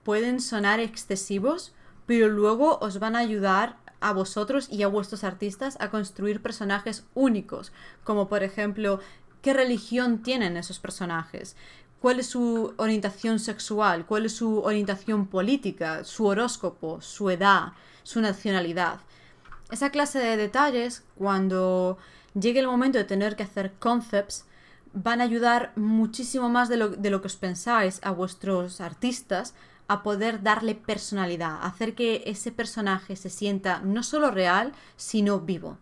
pueden 0.04 0.40
sonar 0.40 0.80
excesivos, 0.80 1.74
pero 2.06 2.30
luego 2.30 2.80
os 2.80 3.00
van 3.00 3.16
a 3.16 3.20
ayudar 3.20 3.78
a 4.00 4.14
vosotros 4.14 4.70
y 4.72 4.84
a 4.84 4.88
vuestros 4.88 5.24
artistas 5.24 5.78
a 5.80 5.90
construir 5.90 6.42
personajes 6.42 7.06
únicos, 7.14 7.74
como 8.04 8.30
por 8.30 8.44
ejemplo, 8.44 9.00
qué 9.42 9.54
religión 9.54 10.24
tienen 10.24 10.58
esos 10.58 10.80
personajes, 10.80 11.56
cuál 12.00 12.20
es 12.20 12.28
su 12.28 12.74
orientación 12.78 13.40
sexual, 13.40 14.06
cuál 14.06 14.26
es 14.26 14.36
su 14.36 14.60
orientación 14.60 15.28
política, 15.28 16.04
su 16.04 16.26
horóscopo, 16.26 17.02
su 17.02 17.30
edad, 17.30 17.74
su 18.04 18.22
nacionalidad. 18.22 19.00
Esa 19.72 19.90
clase 19.90 20.20
de 20.20 20.38
detalles, 20.38 21.04
cuando 21.16 21.98
llegue 22.40 22.60
el 22.60 22.68
momento 22.68 22.98
de 22.98 23.04
tener 23.04 23.36
que 23.36 23.44
hacer 23.44 23.74
concepts, 23.80 24.46
van 24.94 25.20
a 25.20 25.26
ayudar 25.26 25.74
muchísimo 25.76 26.48
más 26.50 26.70
de 26.70 26.78
lo, 26.78 26.90
de 26.90 27.10
lo 27.10 27.22
que 27.22 27.28
os 27.28 27.36
pensáis 27.36 28.00
a 28.04 28.12
vuestros 28.12 28.80
artistas 28.80 29.56
a 29.88 30.04
poder 30.04 30.42
darle 30.42 30.76
personalidad, 30.76 31.60
hacer 31.62 31.96
que 31.96 32.24
ese 32.26 32.52
personaje 32.52 33.16
se 33.16 33.30
sienta 33.30 33.82
no 33.82 34.04
solo 34.04 34.32
real, 34.32 34.74
sino 34.96 35.42
vivo. 35.42 35.78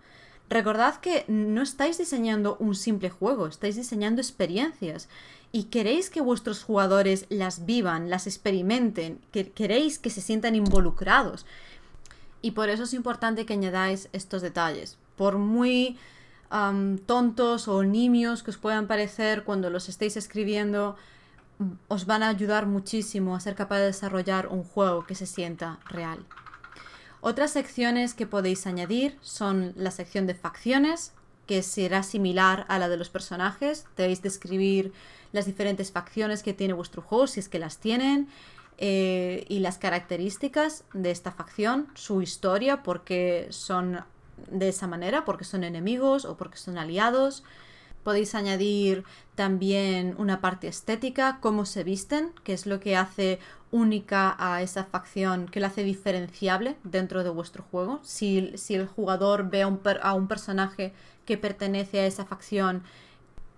Recordad 0.49 0.95
que 0.97 1.25
no 1.27 1.61
estáis 1.61 1.97
diseñando 1.97 2.57
un 2.59 2.75
simple 2.75 3.09
juego, 3.09 3.47
estáis 3.47 3.75
diseñando 3.75 4.21
experiencias 4.21 5.07
y 5.55 5.65
queréis 5.65 6.09
que 6.09 6.19
vuestros 6.19 6.63
jugadores 6.63 7.27
las 7.29 7.65
vivan, 7.65 8.09
las 8.09 8.25
experimenten, 8.25 9.21
que 9.31 9.51
queréis 9.51 9.99
que 9.99 10.09
se 10.09 10.19
sientan 10.19 10.55
involucrados. 10.55 11.45
Y 12.41 12.51
por 12.51 12.69
eso 12.69 12.83
es 12.83 12.93
importante 12.93 13.45
que 13.45 13.53
añadáis 13.53 14.09
estos 14.13 14.41
detalles. 14.41 14.97
Por 15.15 15.37
muy 15.37 15.97
tontos 17.05 17.67
o 17.67 17.83
nimios 17.83 18.41
que 18.43 18.49
os 18.49 18.57
puedan 18.57 18.87
parecer 18.87 19.43
cuando 19.43 19.69
los 19.69 19.89
estéis 19.89 20.17
escribiendo, 20.17 20.95
os 21.87 22.05
van 22.07 22.23
a 22.23 22.29
ayudar 22.29 22.65
muchísimo 22.65 23.35
a 23.35 23.39
ser 23.39 23.53
capaz 23.53 23.77
de 23.77 23.85
desarrollar 23.85 24.47
un 24.47 24.63
juego 24.63 25.05
que 25.05 25.15
se 25.15 25.27
sienta 25.27 25.79
real. 25.87 26.25
Otras 27.21 27.51
secciones 27.51 28.15
que 28.15 28.25
podéis 28.27 28.65
añadir 28.65 29.17
son 29.21 29.73
la 29.75 29.91
sección 29.91 30.25
de 30.25 30.33
facciones, 30.33 31.13
que 31.45 31.61
será 31.61 32.03
similar 32.03 32.65
a 32.69 32.79
la 32.79 32.89
de 32.89 32.97
los 32.97 33.09
personajes. 33.09 33.85
Debéis 33.97 34.21
describir 34.21 34.93
las 35.33 35.45
diferentes 35.45 35.91
facciones 35.91 36.41
que 36.43 36.53
tiene 36.53 36.73
vuestro 36.73 37.01
juego, 37.01 37.27
si 37.27 37.41
es 37.41 37.49
que 37.49 37.59
las 37.59 37.79
tienen, 37.79 38.29
eh, 38.77 39.45
y 39.49 39.59
las 39.59 39.77
características 39.77 40.85
de 40.93 41.11
esta 41.11 41.31
facción, 41.31 41.87
su 41.93 42.21
historia, 42.21 42.81
porque 42.81 43.47
son 43.49 43.99
de 44.49 44.69
esa 44.69 44.87
manera 44.87 45.25
porque 45.25 45.45
son 45.45 45.63
enemigos 45.63 46.25
o 46.25 46.37
porque 46.37 46.57
son 46.57 46.77
aliados. 46.77 47.43
Podéis 48.03 48.35
añadir 48.35 49.05
también 49.35 50.15
una 50.17 50.41
parte 50.41 50.67
estética, 50.67 51.37
cómo 51.39 51.65
se 51.65 51.83
visten, 51.83 52.33
que 52.43 52.53
es 52.53 52.65
lo 52.65 52.79
que 52.79 52.97
hace 52.97 53.39
única 53.71 54.35
a 54.37 54.61
esa 54.61 54.83
facción, 54.83 55.47
que 55.47 55.59
la 55.59 55.67
hace 55.67 55.83
diferenciable 55.83 56.75
dentro 56.83 57.23
de 57.23 57.29
vuestro 57.29 57.63
juego. 57.63 58.01
Si, 58.03 58.53
el 58.69 58.87
jugador 58.87 59.49
ve 59.49 59.61
a 59.61 59.67
un, 59.67 59.79
a 60.01 60.13
un 60.13 60.27
personaje 60.27 60.93
que 61.25 61.37
pertenece 61.37 62.01
a 62.01 62.05
esa 62.05 62.25
facción, 62.25 62.83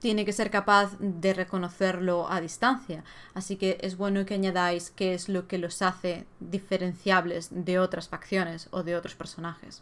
tiene 0.06 0.24
que 0.24 0.34
ser 0.34 0.52
capaz 0.52 1.00
de 1.00 1.34
reconocerlo 1.34 2.32
a 2.32 2.40
distancia. 2.40 3.04
Así 3.34 3.56
que 3.56 3.80
es 3.82 3.98
bueno 3.98 4.24
que 4.24 4.36
añadáis 4.36 4.92
qué 4.92 5.16
es 5.16 5.30
lo 5.30 5.48
que 5.48 5.58
los 5.58 5.82
hace 5.82 6.28
diferenciables 6.40 7.48
de 7.50 7.80
otras 7.80 8.08
facciones 8.08 8.68
o 8.70 8.84
de 8.84 8.96
otros 8.96 9.16
personajes. 9.16 9.82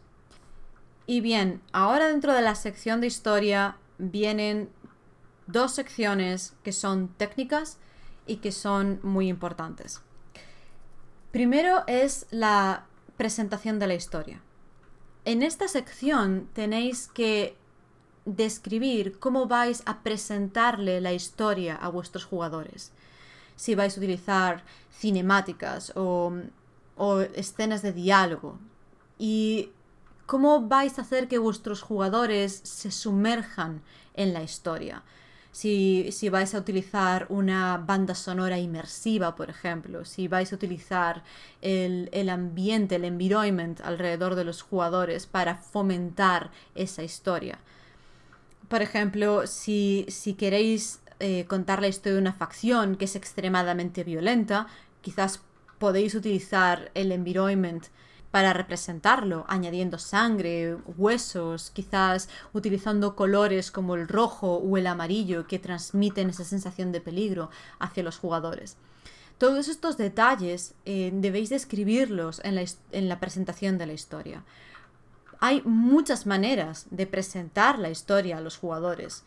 Y 1.08 1.20
bien, 1.20 1.60
ahora 1.74 2.08
dentro 2.08 2.32
de 2.32 2.42
la 2.42 2.56
sección 2.56 3.02
de 3.02 3.08
historia 3.08 3.76
vienen 3.98 4.70
dos 5.46 5.74
secciones 5.74 6.54
que 6.64 6.72
son 6.72 7.10
técnicas 7.10 7.78
y 8.26 8.38
que 8.38 8.54
son 8.54 9.02
muy 9.04 9.28
importantes. 9.28 10.04
Primero 11.34 11.84
es 11.86 12.28
la 12.32 12.86
presentación 13.18 13.78
de 13.78 13.88
la 13.88 13.96
historia. 13.96 14.42
En 15.26 15.44
esta 15.44 15.68
sección 15.68 16.48
tenéis 16.54 17.10
que 17.10 17.58
describir 18.26 19.20
cómo 19.20 19.48
vais 19.48 19.84
a 19.86 20.02
presentarle 20.02 21.02
la 21.02 21.14
historia 21.14 21.76
a 21.76 21.90
vuestros 21.90 22.26
jugadores. 22.26 22.92
Si 23.56 23.76
vais 23.76 23.96
a 23.96 24.00
utilizar 24.00 24.64
cinemáticas 24.92 25.92
o, 25.96 26.34
escenas 27.36 27.82
de 27.82 27.92
diálogo. 27.92 28.60
Y 29.18 29.72
¿Cómo 30.26 30.68
vais 30.68 30.98
a 30.98 31.02
hacer 31.02 31.28
que 31.28 31.38
vuestros 31.38 31.82
jugadores 31.82 32.62
se 32.64 32.92
sumerjan 32.92 33.82
en 34.14 34.34
la 34.34 34.42
historia? 34.42 35.04
Si, 35.52 36.10
vais 36.32 36.56
a 36.56 36.60
utilizar 36.60 37.28
una 37.30 37.78
banda 37.78 38.16
sonora 38.16 38.58
inmersiva, 38.58 39.36
por 39.36 39.50
ejemplo, 39.50 40.06
si 40.06 40.28
vais 40.28 40.52
a 40.52 40.56
utilizar 40.56 41.24
el, 41.62 42.30
ambiente, 42.30 42.96
el 42.96 43.06
environment 43.06 43.82
alrededor 43.82 44.36
de 44.36 44.46
los 44.46 44.62
jugadores 44.62 45.28
para 45.28 45.56
fomentar 45.56 46.50
esa 46.74 47.04
historia. 47.04 47.60
Por 48.74 48.82
ejemplo, 48.82 49.46
si, 49.46 50.08
queréis 50.36 51.00
eh, 51.20 51.46
contar 51.46 51.80
la 51.80 51.88
historia 51.88 52.16
de 52.16 52.22
una 52.22 52.34
facción 52.34 52.96
que 52.96 53.06
es 53.06 53.16
extremadamente 53.16 54.04
violenta, 54.04 54.66
quizás 55.02 55.42
podéis 55.78 56.16
utilizar 56.16 56.90
el 56.96 57.12
environment 57.12 57.86
para 58.32 58.52
representarlo, 58.52 59.46
añadiendo 59.48 60.00
sangre, 60.00 60.76
huesos, 60.98 61.70
quizás 61.70 62.30
utilizando 62.52 63.16
colores 63.16 63.70
como 63.70 63.94
el 63.94 64.08
rojo 64.08 64.56
o 64.56 64.76
el 64.76 64.88
amarillo 64.88 65.46
que 65.46 65.60
transmiten 65.60 66.32
esa 66.32 66.44
sensación 66.44 66.92
de 66.92 67.00
peligro 67.00 67.52
hacia 67.78 68.02
los 68.02 68.18
jugadores. 68.18 68.78
Todos 69.38 69.68
estos 69.68 69.98
detalles 69.98 70.74
eh, 70.86 71.12
debéis 71.14 71.50
describirlos 71.50 72.42
en 72.44 73.08
la 73.08 73.20
presentación 73.20 73.78
de 73.78 73.86
la 73.86 73.94
historia. 73.94 74.44
Hay 75.40 75.62
muchas 75.64 76.26
maneras 76.26 76.88
de 76.92 77.08
presentar 77.08 77.80
la 77.80 77.90
historia 77.90 78.38
a 78.38 78.42
los 78.42 78.58
jugadores. 78.58 79.24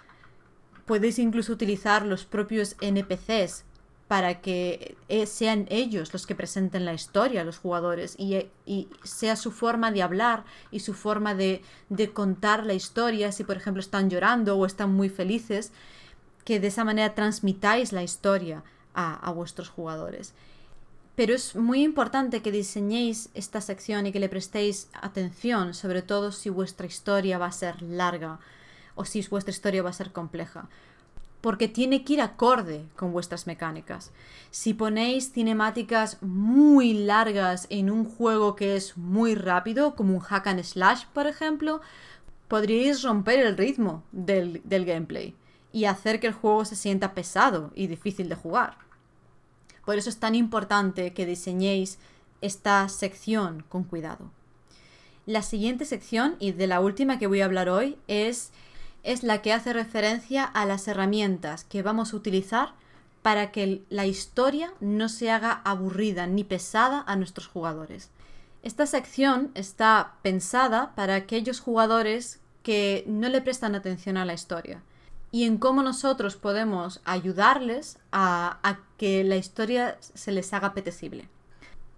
Podéis 0.87 1.19
incluso 1.19 1.53
utilizar 1.53 2.07
los 2.07 2.25
propios 2.25 2.77
NPCs 2.81 3.65
para 4.09 4.41
que 4.41 4.97
eh, 5.09 5.27
sean 5.27 5.67
ellos 5.69 6.13
los 6.13 6.27
que 6.27 6.37
presenten 6.37 6.85
la 6.85 6.95
historia 6.95 7.41
a 7.41 7.45
los 7.45 7.59
jugadores 7.59 8.15
y, 8.19 8.49
sea 9.03 9.35
su 9.37 9.51
forma 9.51 9.91
de 9.91 10.03
hablar 10.03 10.45
y 10.71 10.81
su 10.81 10.95
forma 10.95 11.35
de, 11.35 11.63
contar 12.15 12.67
la 12.67 12.75
historia, 12.75 13.33
si 13.33 13.43
por 13.43 13.57
ejemplo 13.57 13.81
están 13.81 14.09
llorando 14.09 14.57
o 14.57 14.67
están 14.67 14.93
muy 14.93 15.09
felices, 15.09 15.73
que 16.45 16.61
de 16.61 16.69
esa 16.69 16.85
manera 16.85 17.15
transmitáis 17.15 17.93
la 17.93 18.05
historia 18.05 18.63
a, 18.95 19.31
vuestros 19.33 19.69
jugadores. 19.69 20.35
Pero 21.17 21.35
es 21.35 21.57
muy 21.57 21.83
importante 21.83 22.43
que 22.43 22.53
diseñéis 22.53 23.31
esta 23.33 23.63
sección 23.63 24.07
y 24.07 24.13
que 24.13 24.21
le 24.21 24.29
prestéis 24.29 24.89
atención, 25.01 25.73
sobre 25.73 26.03
todo 26.03 26.31
si 26.31 26.51
vuestra 26.51 26.87
historia 26.87 27.39
va 27.39 27.47
a 27.47 27.53
ser 27.53 27.81
larga 27.81 28.39
o 28.95 29.07
si 29.07 29.27
vuestra 29.29 29.51
historia 29.51 29.83
va 29.83 29.91
a 29.91 29.95
ser 29.95 30.13
compleja. 30.13 30.69
Porque 31.41 31.69
tiene 31.69 32.05
que 32.05 32.15
ir 32.15 32.21
acorde 32.21 32.85
con 32.97 33.13
vuestras 33.13 33.47
mecánicas. 33.47 34.11
Si 34.51 34.75
ponéis 34.75 35.33
cinemáticas 35.33 36.23
muy 36.23 36.93
largas 36.93 37.67
en 37.71 37.91
un 37.91 38.05
juego 38.05 38.55
que 38.55 38.77
es 38.77 38.99
muy 38.99 39.35
rápido, 39.35 39.95
como 39.95 40.15
un 40.15 40.21
hack 40.21 40.49
and 40.49 40.63
slash, 40.65 41.05
por 41.15 41.27
ejemplo, 41.27 41.81
podríais 42.49 43.03
romper 43.03 43.41
el 43.41 43.57
ritmo 43.57 44.03
del, 44.13 44.61
del 44.65 44.85
gameplay 44.85 45.35
y 45.73 45.87
hacer 45.87 46.21
que 46.21 46.27
el 46.27 46.35
juego 46.35 46.67
se 46.67 46.77
sienta 46.77 47.15
pesado 47.15 47.71
y 47.75 47.87
difícil 47.87 48.29
de 48.29 48.35
jugar. 48.35 48.86
Por 49.87 49.97
eso 49.97 50.11
es 50.11 50.19
tan 50.19 50.35
importante 50.35 51.15
que 51.15 51.25
diseñéis 51.25 51.99
esta 52.43 52.87
sección 52.91 53.65
con 53.69 53.85
cuidado. 53.85 54.31
La 55.27 55.43
siguiente 55.43 55.85
sección, 55.85 56.37
y 56.41 56.53
de 56.53 56.67
la 56.67 56.81
última 56.81 57.19
que 57.19 57.29
voy 57.29 57.41
a 57.41 57.47
hablar 57.47 57.69
hoy, 57.69 57.97
es, 58.09 58.51
es 59.05 59.23
la 59.23 59.43
que 59.43 59.53
hace 59.53 59.73
referencia 59.73 60.45
a 60.45 60.67
las 60.67 60.89
herramientas 60.89 61.65
que 61.65 61.83
vamos 61.83 62.13
a 62.13 62.17
utilizar 62.17 62.75
para 63.23 63.53
que 63.53 63.83
la 63.89 64.07
historia 64.07 64.73
no 64.81 65.09
se 65.09 65.31
haga 65.31 65.63
aburrida 65.65 66.27
ni 66.27 66.43
pesada 66.43 67.05
a 67.07 67.15
nuestros 67.15 67.47
jugadores. 67.47 68.11
Esta 68.65 68.87
sección 68.87 69.53
está 69.55 70.15
pensada 70.23 70.97
para 70.97 71.15
aquellos 71.15 71.61
jugadores 71.61 72.41
que 72.65 73.05
no 73.07 73.29
le 73.29 73.41
prestan 73.41 73.77
atención 73.77 74.17
a 74.17 74.25
la 74.25 74.35
historia 74.35 74.83
y 75.31 75.45
en 75.45 75.59
cómo 75.59 75.83
nosotros 75.83 76.37
podemos 76.37 77.01
ayudarles 77.05 77.99
a, 78.13 78.79
que 78.97 79.25
la 79.25 79.37
historia 79.37 79.99
se 80.01 80.33
les 80.33 80.53
haga 80.55 80.69
apetecible. 80.69 81.29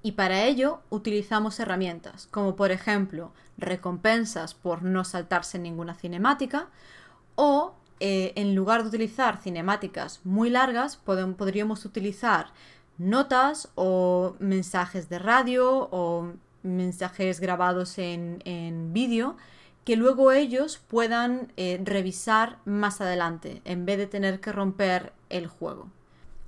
Y 0.02 0.12
para 0.12 0.44
ello 0.44 0.80
utilizamos 0.90 1.60
herramientas, 1.60 2.26
como 2.30 2.56
por 2.56 2.72
ejemplo 2.72 3.32
recompensas 3.56 4.54
por 4.54 4.82
no 4.82 5.04
saltarse 5.04 5.58
ninguna 5.58 5.94
cinemática, 5.94 6.68
o 7.36 7.74
eh, 8.00 8.32
en 8.36 8.54
lugar 8.54 8.82
de 8.82 8.88
utilizar 8.88 9.40
cinemáticas 9.40 10.20
muy 10.24 10.50
largas, 10.50 10.96
podríamos 10.96 11.84
utilizar 11.84 12.48
notas 12.96 13.68
o 13.76 14.34
mensajes 14.40 15.08
de 15.08 15.18
radio 15.18 15.88
o 15.92 16.32
mensajes 16.62 17.38
grabados 17.40 17.98
en, 17.98 18.42
en 18.44 18.92
vídeo 18.92 19.36
que 19.88 19.96
luego 19.96 20.32
ellos 20.32 20.78
puedan 20.86 21.50
eh, 21.56 21.80
revisar 21.82 22.58
más 22.66 23.00
adelante 23.00 23.62
en 23.64 23.86
vez 23.86 23.96
de 23.96 24.06
tener 24.06 24.38
que 24.38 24.52
romper 24.52 25.14
el 25.30 25.46
juego. 25.46 25.88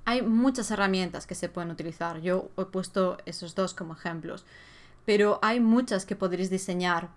Hay 0.05 0.21
muchas 0.21 0.69
herramientas 0.69 1.25
que 1.25 1.33
se 1.33 1.49
pueden 1.49 1.71
utilizar. 1.71 2.21
Yo 2.21 2.51
he 2.55 2.65
puesto 2.65 3.17
esos 3.25 3.55
dos 3.55 3.73
como 3.73 3.93
ejemplos. 3.93 4.45
Pero 5.05 5.39
hay 5.41 5.59
muchas 5.59 6.05
que 6.05 6.15
podréis 6.15 6.51
diseñar 6.51 7.09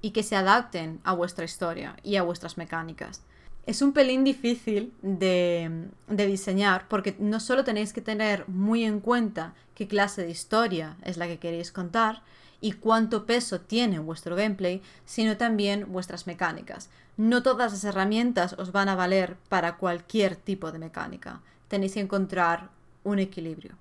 y 0.00 0.12
que 0.12 0.22
se 0.22 0.36
adapten 0.36 1.00
a 1.02 1.14
vuestra 1.14 1.44
historia 1.44 1.96
y 2.04 2.14
a 2.14 2.22
vuestras 2.22 2.56
mecánicas. 2.56 3.22
Es 3.66 3.82
un 3.82 3.92
pelín 3.92 4.22
difícil 4.22 4.92
de, 5.02 5.88
de, 6.06 6.26
diseñar 6.28 6.86
porque 6.86 7.16
no 7.18 7.40
solo 7.40 7.64
tenéis 7.64 7.92
que 7.92 8.02
tener 8.02 8.48
muy 8.48 8.84
en 8.84 9.00
cuenta 9.00 9.52
qué 9.74 9.88
clase 9.88 10.22
de 10.22 10.30
historia 10.30 10.96
es 11.04 11.16
la 11.16 11.26
que 11.26 11.40
queréis 11.40 11.72
contar, 11.72 12.22
y 12.62 12.72
cuánto 12.72 13.26
peso 13.26 13.60
tiene 13.60 13.98
vuestro 13.98 14.36
gameplay, 14.36 14.80
sino 15.04 15.36
también 15.36 15.92
vuestras 15.92 16.28
mecánicas. 16.28 16.88
No 17.16 17.42
todas 17.42 17.72
las 17.72 17.84
herramientas 17.84 18.54
os 18.54 18.70
van 18.70 18.88
a 18.88 18.94
valer 18.94 19.36
para 19.48 19.76
cualquier 19.76 20.36
tipo 20.36 20.70
de 20.70 20.78
mecánica. 20.78 21.40
Tenéis 21.66 21.94
que 21.94 22.00
encontrar 22.00 22.70
un 23.02 23.18
equilibrio. 23.18 23.72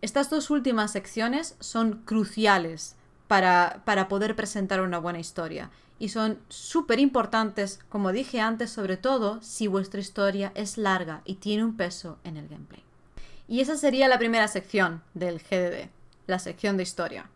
Estas 0.00 0.30
dos 0.30 0.50
últimas 0.50 0.92
secciones 0.92 1.56
son 1.58 2.02
cruciales 2.04 2.94
para, 3.26 3.82
para 3.84 4.06
poder 4.06 4.36
presentar 4.36 4.80
una 4.82 4.98
buena 4.98 5.18
historia 5.18 5.70
y 5.98 6.10
son 6.10 6.38
súper 6.48 7.00
importantes, 7.00 7.80
como 7.88 8.12
dije 8.12 8.40
antes, 8.40 8.70
sobre 8.70 8.96
todo 8.96 9.42
si 9.42 9.66
vuestra 9.66 10.00
historia 10.00 10.52
es 10.54 10.78
larga 10.78 11.22
y 11.24 11.36
tiene 11.36 11.64
un 11.64 11.76
peso 11.76 12.18
en 12.22 12.36
el 12.36 12.46
gameplay. 12.46 12.84
Y 13.48 13.60
esa 13.60 13.76
sería 13.76 14.06
la 14.06 14.18
primera 14.18 14.46
sección 14.46 15.02
del 15.14 15.40
GDD, 15.40 15.88
la 16.28 16.38
sección 16.38 16.76
de 16.76 16.84
historia 16.84 17.30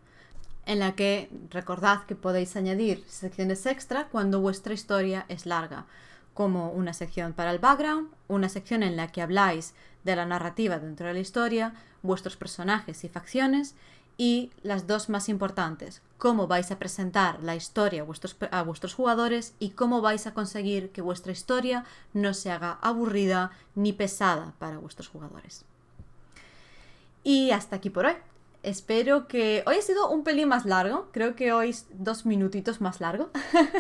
en 0.66 0.78
la 0.78 0.94
que 0.94 1.30
recordad 1.50 2.04
que 2.06 2.14
podéis 2.14 2.56
añadir 2.56 3.04
secciones 3.06 3.66
extra 3.66 4.08
cuando 4.08 4.40
vuestra 4.40 4.74
historia 4.74 5.24
es 5.28 5.46
larga, 5.46 5.86
como 6.34 6.70
una 6.70 6.92
sección 6.92 7.32
para 7.32 7.50
el 7.50 7.58
background, 7.58 8.08
una 8.28 8.48
sección 8.48 8.82
en 8.82 8.96
la 8.96 9.08
que 9.08 9.22
habláis 9.22 9.74
de 10.04 10.16
la 10.16 10.26
narrativa 10.26 10.78
dentro 10.78 11.06
de 11.06 11.14
la 11.14 11.20
historia, 11.20 11.74
vuestros 12.02 12.36
personajes 12.36 13.04
y 13.04 13.08
facciones, 13.08 13.74
y 14.16 14.50
las 14.62 14.86
dos 14.86 15.08
más 15.08 15.30
importantes, 15.30 16.02
cómo 16.18 16.46
vais 16.46 16.70
a 16.70 16.78
presentar 16.78 17.42
la 17.42 17.56
historia 17.56 18.02
a 18.02 18.04
vuestros, 18.04 18.36
a 18.50 18.62
vuestros, 18.62 18.92
jugadores 18.92 19.54
y 19.58 19.70
cómo 19.70 20.02
vais 20.02 20.26
a 20.26 20.34
conseguir 20.34 20.90
que 20.90 21.00
vuestra 21.00 21.32
historia 21.32 21.86
no 22.12 22.34
se 22.34 22.50
haga 22.50 22.78
aburrida 22.82 23.50
ni 23.74 23.94
pesada 23.94 24.52
para 24.58 24.76
vuestros 24.76 25.08
jugadores. 25.08 25.64
Y 27.24 27.50
hasta 27.50 27.76
aquí 27.76 27.88
por 27.88 28.04
hoy. 28.04 28.14
Espero 28.62 29.26
que... 29.26 29.62
Hoy 29.66 29.76
ha 29.76 29.82
sido 29.82 30.10
un 30.10 30.22
pelín 30.22 30.48
más 30.48 30.66
largo, 30.66 31.08
creo 31.12 31.34
que 31.34 31.52
hoy 31.52 31.70
es 31.70 31.86
dos 31.92 32.26
minutitos 32.26 32.80
más 32.80 33.00
largo, 33.00 33.30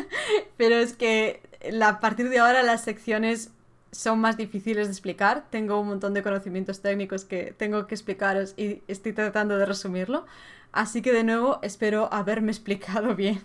pero 0.56 0.76
es 0.76 0.94
que 0.94 1.42
a 1.82 2.00
partir 2.00 2.30
de 2.30 2.38
ahora 2.38 2.62
las 2.62 2.82
secciones 2.82 3.50
son 3.92 4.20
más 4.20 4.36
difíciles 4.36 4.86
de 4.86 4.92
explicar, 4.92 5.44
tengo 5.50 5.78
un 5.80 5.88
montón 5.88 6.14
de 6.14 6.22
conocimientos 6.22 6.80
técnicos 6.80 7.24
que 7.24 7.54
tengo 7.56 7.86
que 7.86 7.94
explicaros 7.94 8.54
y 8.56 8.82
estoy 8.88 9.12
tratando 9.12 9.58
de 9.58 9.66
resumirlo, 9.66 10.24
así 10.72 11.02
que 11.02 11.12
de 11.12 11.24
nuevo 11.24 11.58
espero 11.62 12.08
haberme 12.12 12.50
explicado 12.52 13.14
bien. 13.14 13.42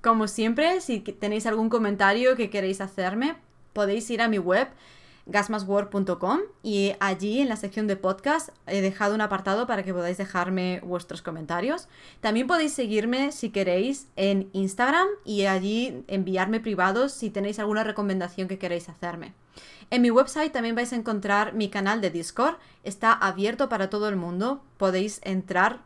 Como 0.00 0.28
siempre, 0.28 0.80
si 0.80 1.00
tenéis 1.00 1.46
algún 1.46 1.70
comentario 1.70 2.36
que 2.36 2.50
queréis 2.50 2.80
hacerme, 2.80 3.36
podéis 3.72 4.08
ir 4.10 4.20
a 4.20 4.28
mi 4.28 4.38
web 4.38 4.68
gasmasword.com 5.26 6.40
y 6.62 6.92
allí 7.00 7.40
en 7.40 7.48
la 7.48 7.56
sección 7.56 7.86
de 7.86 7.96
podcast 7.96 8.50
he 8.66 8.80
dejado 8.80 9.14
un 9.14 9.20
apartado 9.20 9.66
para 9.66 9.82
que 9.82 9.94
podáis 9.94 10.18
dejarme 10.18 10.80
vuestros 10.84 11.22
comentarios. 11.22 11.88
También 12.20 12.46
podéis 12.46 12.72
seguirme 12.72 13.32
si 13.32 13.50
queréis 13.50 14.08
en 14.16 14.50
Instagram 14.52 15.06
y 15.24 15.46
allí 15.46 16.04
enviarme 16.08 16.60
privados 16.60 17.12
si 17.12 17.30
tenéis 17.30 17.58
alguna 17.58 17.84
recomendación 17.84 18.48
que 18.48 18.58
queréis 18.58 18.88
hacerme. 18.88 19.34
En 19.90 20.00
mi 20.00 20.10
website 20.10 20.52
también 20.52 20.74
vais 20.74 20.92
a 20.92 20.96
encontrar 20.96 21.52
mi 21.52 21.68
canal 21.68 22.00
de 22.00 22.10
Discord. 22.10 22.56
Está 22.82 23.12
abierto 23.12 23.68
para 23.68 23.90
todo 23.90 24.08
el 24.08 24.16
mundo. 24.16 24.62
Podéis 24.78 25.20
entrar 25.22 25.80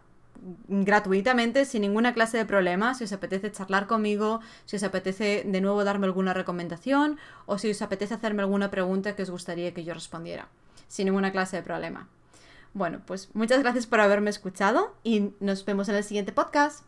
gratuitamente, 0.68 1.64
sin 1.64 1.82
ninguna 1.82 2.14
clase 2.14 2.38
de 2.38 2.46
problema, 2.46 2.94
si 2.94 3.04
os 3.04 3.12
apetece 3.12 3.52
charlar 3.52 3.86
conmigo, 3.86 4.40
si 4.64 4.76
os 4.76 4.82
apetece 4.82 5.44
de 5.46 5.60
nuevo 5.60 5.84
darme 5.84 6.06
alguna 6.06 6.34
recomendación 6.34 7.18
o 7.46 7.58
si 7.58 7.70
os 7.70 7.82
apetece 7.82 8.14
hacerme 8.14 8.42
alguna 8.42 8.70
pregunta 8.70 9.14
que 9.14 9.22
os 9.22 9.30
gustaría 9.30 9.72
que 9.74 9.84
yo 9.84 9.94
respondiera, 9.94 10.48
sin 10.88 11.06
ninguna 11.06 11.32
clase 11.32 11.56
de 11.56 11.62
problema. 11.62 12.08
Bueno, 12.74 13.00
pues 13.06 13.30
muchas 13.34 13.60
gracias 13.60 13.86
por 13.86 14.00
haberme 14.00 14.28
escuchado 14.28 14.94
y 15.02 15.32
nos 15.40 15.64
vemos 15.64 15.88
en 15.88 15.94
el 15.94 16.04
siguiente 16.04 16.32
podcast. 16.32 16.84